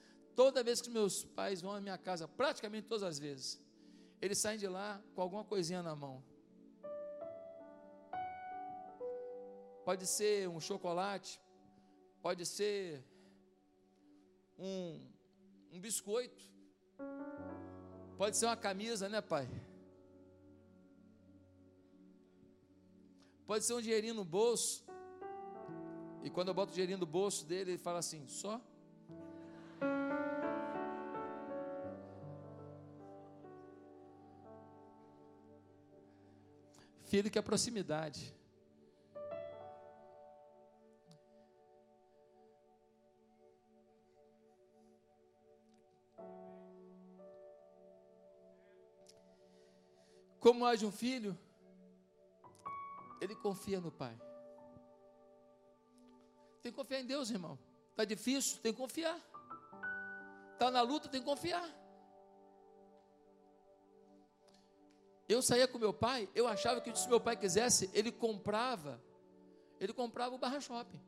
[0.44, 3.62] Toda vez que meus pais vão à minha casa, praticamente todas as vezes,
[4.20, 6.24] eles saem de lá com alguma coisinha na mão.
[9.86, 11.40] Pode ser um chocolate,
[12.24, 13.06] pode ser
[14.58, 15.08] um,
[15.74, 16.44] um biscoito,
[18.18, 19.48] pode ser uma camisa, né, pai?
[23.46, 24.84] Pode ser um dinheirinho no bolso.
[26.24, 28.60] E quando eu boto o dinheirinho no bolso dele, ele fala assim: só?
[37.12, 38.34] Filho que é proximidade.
[50.40, 51.38] Como age um filho,
[53.20, 54.18] ele confia no pai.
[56.62, 57.60] Tem que confiar em Deus, irmão.
[57.90, 59.20] Está difícil, tem que confiar.
[60.54, 61.81] Está na luta, tem que confiar.
[65.34, 69.02] Eu saía com meu pai, eu achava que se meu pai quisesse, ele comprava,
[69.80, 71.02] ele comprava o Barra Shopping.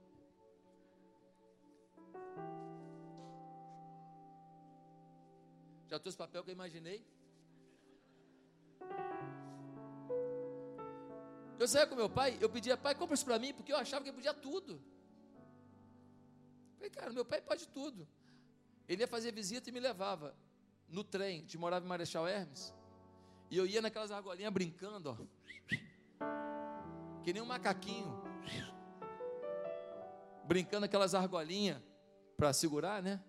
[5.90, 7.06] Já trouxe papel que eu imaginei?
[11.60, 14.04] Eu saía com meu pai, eu pedia, pai, compra isso para mim, porque eu achava
[14.04, 14.82] que ele podia tudo.
[16.78, 18.08] Falei, cara, meu pai pode tudo.
[18.88, 20.34] Ele ia fazer visita e me levava
[20.88, 22.74] no trem, de morava em Marechal Hermes.
[23.54, 26.26] E eu ia naquelas argolinhas brincando, ó.
[27.24, 28.20] Que nem um macaquinho.
[30.44, 31.80] Brincando aquelas argolinhas
[32.36, 33.24] para segurar, né?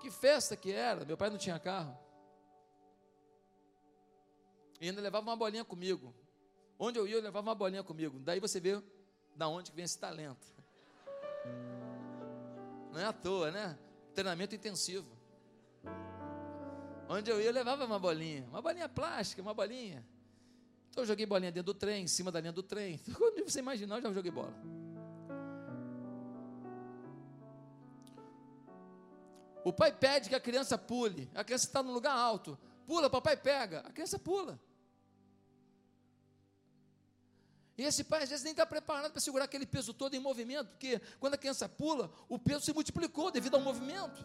[0.00, 1.04] Que festa que era.
[1.04, 1.96] Meu pai não tinha carro.
[4.80, 6.12] E ainda levava uma bolinha comigo.
[6.76, 8.18] Onde eu ia, eu levava uma bolinha comigo.
[8.18, 8.82] Daí você vê
[9.36, 10.48] da onde vem esse talento.
[12.90, 13.78] Não é à toa, né?
[14.12, 15.21] Treinamento intensivo.
[17.12, 18.46] Onde eu ia, eu levava uma bolinha.
[18.48, 20.02] Uma bolinha plástica, uma bolinha.
[20.88, 22.98] Então eu joguei bolinha dentro do trem, em cima da linha do trem.
[23.18, 24.54] Quando você imaginar, eu já joguei bola.
[29.62, 31.30] O pai pede que a criança pule.
[31.34, 32.58] A criança está num lugar alto.
[32.86, 33.80] Pula, papai pega.
[33.80, 34.58] A criança pula.
[37.76, 40.68] E esse pai às vezes nem está preparado para segurar aquele peso todo em movimento,
[40.68, 44.24] porque quando a criança pula, o peso se multiplicou devido ao movimento.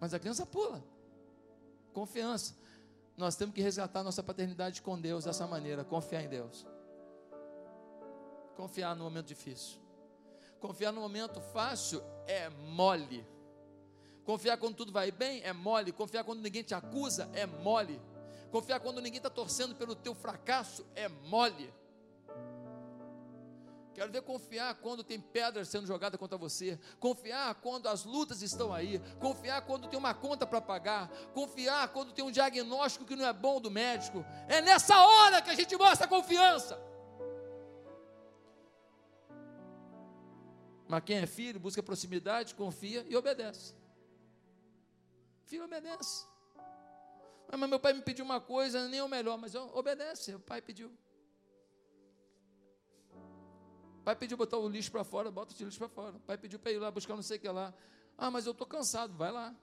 [0.00, 0.82] Mas a criança pula.
[1.92, 2.54] Confiança.
[3.16, 6.66] Nós temos que resgatar nossa paternidade com Deus dessa maneira, confiar em Deus.
[8.56, 9.78] Confiar no momento difícil.
[10.60, 13.26] Confiar no momento fácil é mole.
[14.24, 15.92] Confiar quando tudo vai bem é mole.
[15.92, 18.00] Confiar quando ninguém te acusa é mole.
[18.50, 21.72] Confiar quando ninguém está torcendo pelo teu fracasso é mole.
[23.98, 26.78] Quero ver confiar quando tem pedras sendo jogadas contra você.
[27.00, 29.00] Confiar quando as lutas estão aí.
[29.18, 31.08] Confiar quando tem uma conta para pagar.
[31.34, 34.24] Confiar quando tem um diagnóstico que não é bom do médico.
[34.46, 36.80] É nessa hora que a gente mostra confiança.
[40.86, 43.74] Mas quem é filho busca proximidade, confia e obedece.
[45.44, 46.24] Filho obedece.
[47.48, 50.62] Ah, mas meu pai me pediu uma coisa, nem o melhor, mas obedece, o pai
[50.62, 50.96] pediu.
[54.08, 56.18] Pai pediu botar o lixo para fora, bota o lixo para fora.
[56.26, 57.74] Pai pediu para ir lá buscar não sei o que lá.
[58.16, 59.54] Ah, mas eu estou cansado, vai lá.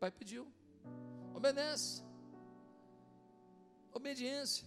[0.00, 0.44] Pai pediu.
[1.32, 2.02] Obedece.
[3.92, 4.66] Obediência.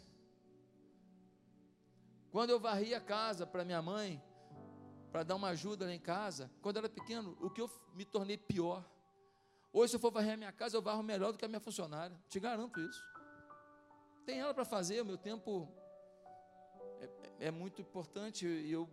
[2.31, 4.23] Quando eu varri a casa para minha mãe,
[5.11, 8.05] para dar uma ajuda lá em casa, quando eu era pequeno, o que eu me
[8.05, 8.85] tornei pior
[9.73, 11.59] Hoje, se eu for varrer a minha casa, eu varro melhor do que a minha
[11.59, 12.17] funcionária.
[12.29, 13.03] Te garanto isso.
[14.25, 15.67] Tem ela para fazer, o meu tempo
[17.01, 18.87] é, é, muito importante e eu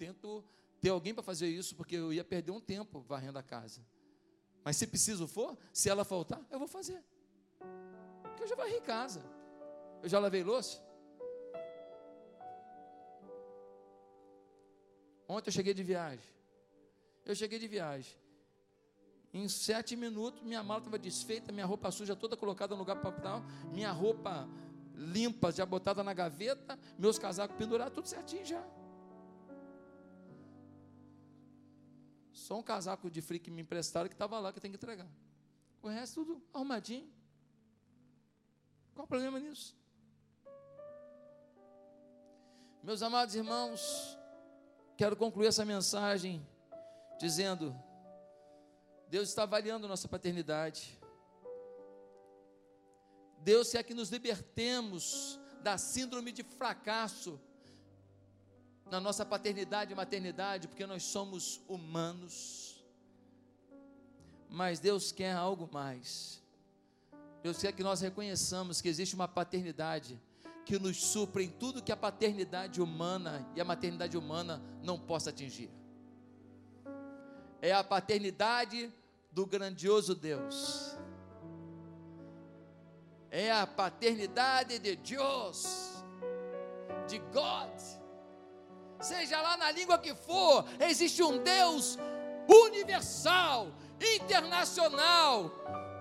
[0.00, 0.42] tento
[0.80, 3.82] ter alguém para fazer isso, porque eu ia perder um tempo varrendo a casa.
[4.64, 7.04] Mas se preciso for, se ela faltar, eu vou fazer.
[8.22, 9.22] Porque eu já varri casa.
[10.02, 10.82] Eu já lavei louça.
[15.28, 16.24] Ontem eu cheguei de viagem.
[17.26, 18.16] Eu cheguei de viagem.
[19.34, 23.42] Em sete minutos, minha mala estava desfeita, minha roupa suja toda colocada no lugar para
[23.70, 24.48] minha roupa
[24.94, 28.79] limpa já botada na gaveta, meus casacos pendurados, tudo certinho já.
[32.40, 35.06] Só um casaco de frio que me emprestaram que estava lá que tem que entregar.
[35.82, 37.06] O resto tudo arrumadinho.
[38.94, 39.76] Qual o problema nisso?
[42.82, 44.18] Meus amados irmãos,
[44.96, 46.44] quero concluir essa mensagem
[47.18, 47.78] dizendo
[49.06, 50.98] Deus está avaliando nossa paternidade.
[53.40, 57.38] Deus quer que nos libertemos da síndrome de fracasso
[58.90, 62.84] na nossa paternidade e maternidade, porque nós somos humanos.
[64.48, 66.42] Mas Deus quer algo mais.
[67.42, 70.20] Deus quer que nós reconheçamos que existe uma paternidade
[70.66, 75.30] que nos supra em tudo que a paternidade humana e a maternidade humana não possa
[75.30, 75.70] atingir.
[77.62, 78.92] É a paternidade
[79.30, 80.96] do grandioso Deus.
[83.30, 86.02] É a paternidade de Deus,
[87.06, 87.99] de God.
[89.00, 91.98] Seja lá na língua que for, existe um Deus
[92.46, 93.68] universal,
[94.16, 95.50] internacional,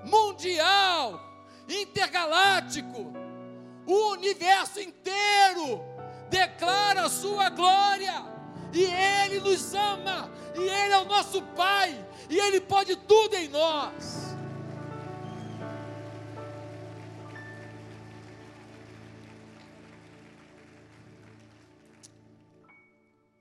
[0.03, 1.21] mundial,
[1.67, 3.13] intergaláctico.
[3.85, 5.81] O universo inteiro
[6.29, 8.13] declara a sua glória,
[8.73, 13.47] e Ele nos ama, e Ele é o nosso Pai, e Ele pode tudo em
[13.47, 14.35] nós.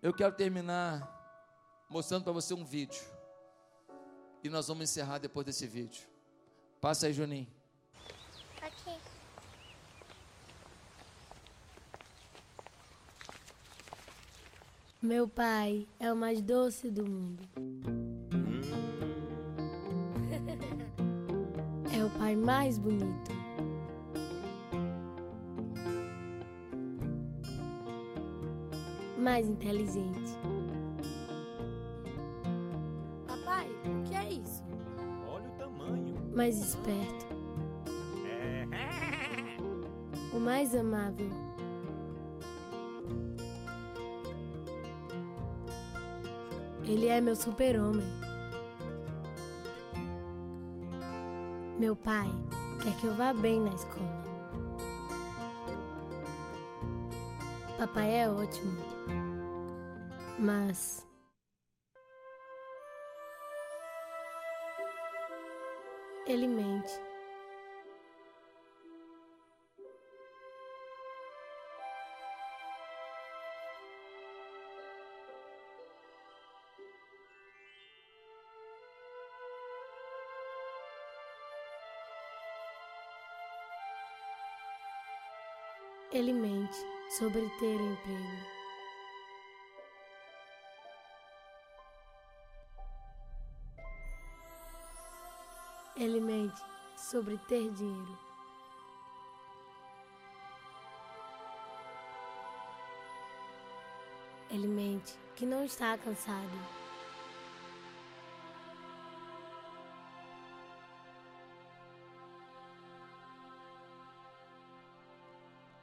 [0.09, 1.07] Eu quero terminar
[1.91, 3.05] mostrando para você um vídeo.
[4.43, 6.09] E nós vamos encerrar depois desse vídeo.
[6.81, 7.47] Passa aí, Juninho.
[8.57, 8.99] Ok.
[15.03, 17.47] Meu pai é o mais doce do mundo.
[22.19, 23.38] pai mais bonito.
[29.29, 30.39] Mais inteligente.
[33.27, 34.65] Papai, o que é isso?
[35.29, 36.17] Olha o tamanho.
[36.35, 37.27] Mais esperto.
[40.33, 41.29] O mais amável.
[46.85, 48.07] Ele é meu super-homem.
[51.79, 52.31] Meu pai
[52.83, 54.25] quer que eu vá bem na escola.
[57.77, 58.77] Papai é ótimo.
[60.39, 61.05] Mas.
[66.27, 66.93] Ele mente.
[86.13, 86.77] Ele mente
[87.19, 88.58] sobre ter emprego.
[96.01, 96.63] Ele mente
[96.97, 98.19] sobre ter dinheiro.
[104.49, 106.47] Ele mente que não está cansado.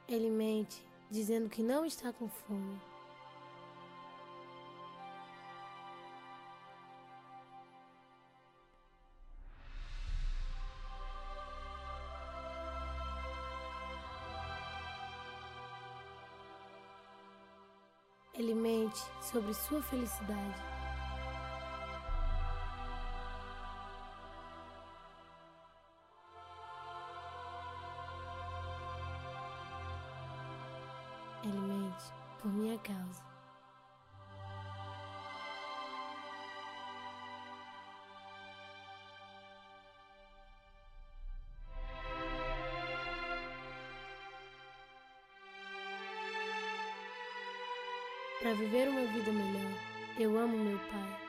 [0.08, 2.80] Ele mente dizendo que não está com fome.
[18.38, 20.75] Ele mente sobre sua felicidade.
[48.56, 49.70] Viver uma vida melhor,
[50.18, 51.26] eu amo meu pai.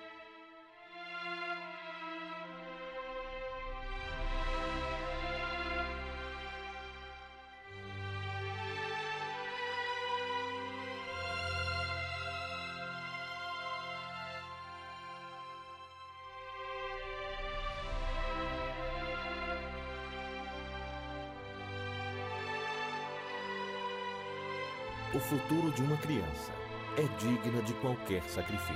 [25.14, 26.66] O futuro de uma criança
[26.98, 28.76] é digna de qualquer sacrifício.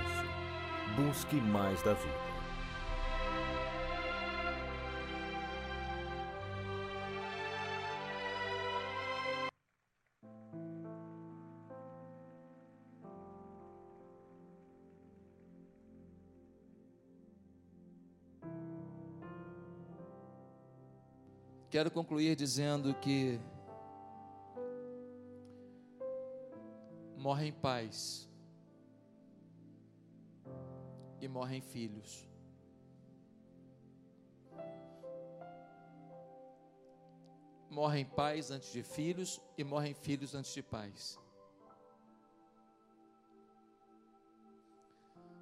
[0.96, 2.32] Busque mais da vida.
[21.68, 23.40] Quero concluir dizendo que
[27.42, 28.30] morrem pais
[31.20, 32.28] e morrem filhos.
[37.68, 41.18] Morrem pais antes de filhos e morrem filhos antes de pais.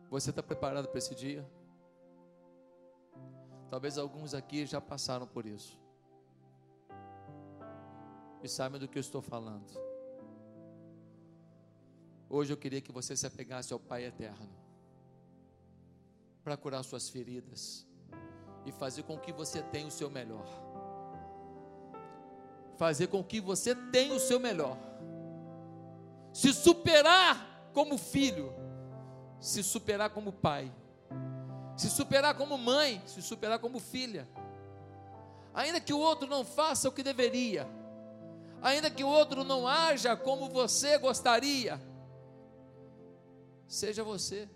[0.08, 1.46] Você está preparado para esse dia?
[3.68, 5.78] Talvez alguns aqui já passaram por isso.
[8.42, 9.89] E sabem do que eu estou falando.
[12.32, 14.48] Hoje eu queria que você se apegasse ao Pai eterno
[16.44, 17.84] para curar suas feridas
[18.64, 20.46] e fazer com que você tenha o seu melhor.
[22.78, 24.78] Fazer com que você tenha o seu melhor.
[26.32, 28.54] Se superar como filho,
[29.40, 30.72] se superar como pai,
[31.76, 34.28] se superar como mãe, se superar como filha.
[35.52, 37.66] Ainda que o outro não faça o que deveria,
[38.62, 41.89] ainda que o outro não haja como você gostaria,
[43.70, 44.50] seja você,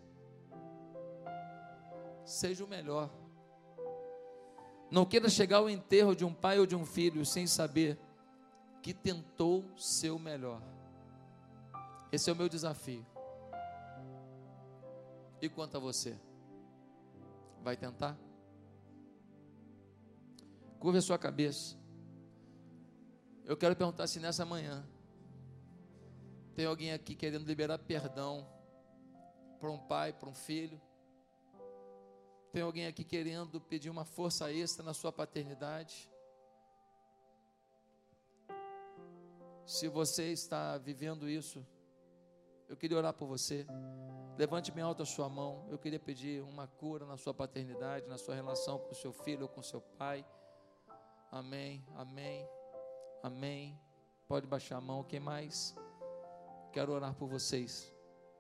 [2.25, 3.09] seja o melhor.
[4.91, 7.97] Não queira chegar ao enterro de um pai ou de um filho sem saber
[8.83, 10.61] que tentou ser o melhor.
[12.11, 13.07] Esse é o meu desafio.
[15.41, 16.19] E quanto a você?
[17.63, 18.19] Vai tentar?
[20.81, 21.77] Curva a sua cabeça.
[23.45, 24.85] Eu quero perguntar se nessa manhã
[26.57, 28.54] tem alguém aqui querendo liberar perdão
[29.59, 30.81] para um pai, para um filho.
[32.53, 36.11] Tem alguém aqui querendo pedir uma força extra na sua paternidade?
[39.67, 41.67] Se você está vivendo isso,
[42.69, 43.67] eu queria orar por você.
[44.37, 45.67] Levante bem alto a sua mão.
[45.71, 49.49] Eu queria pedir uma cura na sua paternidade, na sua relação com seu filho ou
[49.49, 50.25] com seu pai.
[51.31, 52.49] Amém, amém,
[53.23, 53.81] amém.
[54.27, 55.05] Pode baixar a mão.
[55.05, 55.75] Quem mais?
[56.73, 57.94] Quero orar por vocês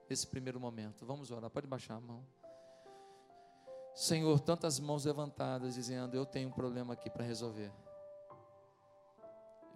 [0.08, 1.04] nesse primeiro momento.
[1.04, 1.50] Vamos orar.
[1.50, 2.24] Pode baixar a mão.
[3.94, 7.72] Senhor, tantas mãos levantadas dizendo: Eu tenho um problema aqui para resolver.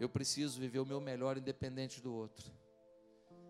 [0.00, 2.50] Eu preciso viver o meu melhor independente do outro.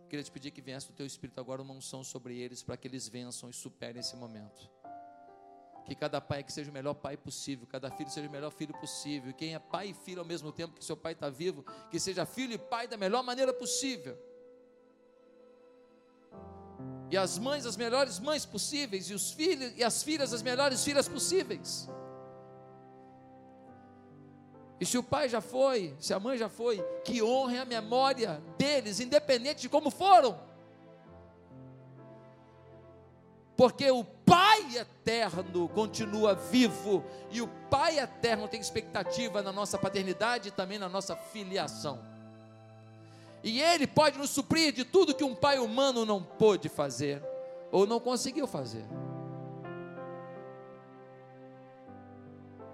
[0.09, 2.89] Queria te pedir que viesse do teu espírito agora uma unção sobre eles para que
[2.89, 4.71] eles vençam e superem esse momento.
[5.85, 8.75] Que cada pai que seja o melhor pai possível, cada filho seja o melhor filho
[8.79, 9.33] possível.
[9.35, 12.27] Quem é pai e filho ao mesmo tempo que seu pai está vivo, que seja
[12.27, 14.19] filho e pai da melhor maneira possível.
[17.11, 20.85] E as mães as melhores mães possíveis, e os filhos e as filhas as melhores
[20.85, 21.89] filhas possíveis.
[24.81, 28.41] E se o pai já foi, se a mãe já foi, que honre a memória
[28.57, 30.39] deles, independente de como foram.
[33.57, 40.51] Porque o Pai eterno continua vivo e o Pai eterno tem expectativa na nossa paternidade
[40.51, 41.99] e também na nossa filiação.
[43.49, 47.23] E Ele pode nos suprir de tudo que um pai humano não pôde fazer
[47.73, 48.85] ou não conseguiu fazer.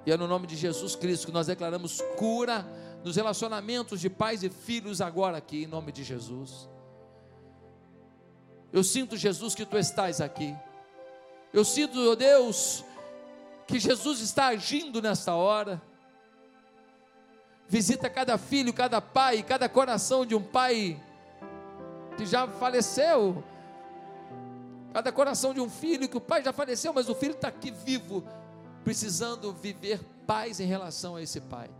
[0.04, 2.66] E é no nome de Jesus Cristo que nós declaramos cura
[3.04, 6.68] nos relacionamentos de pais e filhos agora aqui, em nome de Jesus.
[8.72, 10.54] Eu sinto, Jesus, que tu estás aqui.
[11.52, 12.84] Eu sinto, oh Deus,
[13.68, 15.80] que Jesus está agindo nesta hora.
[17.68, 21.00] Visita cada filho, cada pai, cada coração de um pai
[22.16, 23.42] que já faleceu.
[24.92, 27.70] Cada coração de um filho que o pai já faleceu, mas o filho está aqui
[27.70, 28.22] vivo
[28.84, 31.70] precisando viver paz em relação a esse Pai.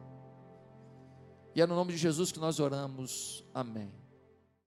[1.55, 3.45] E é no nome de Jesus que nós oramos.
[3.55, 4.04] Amém.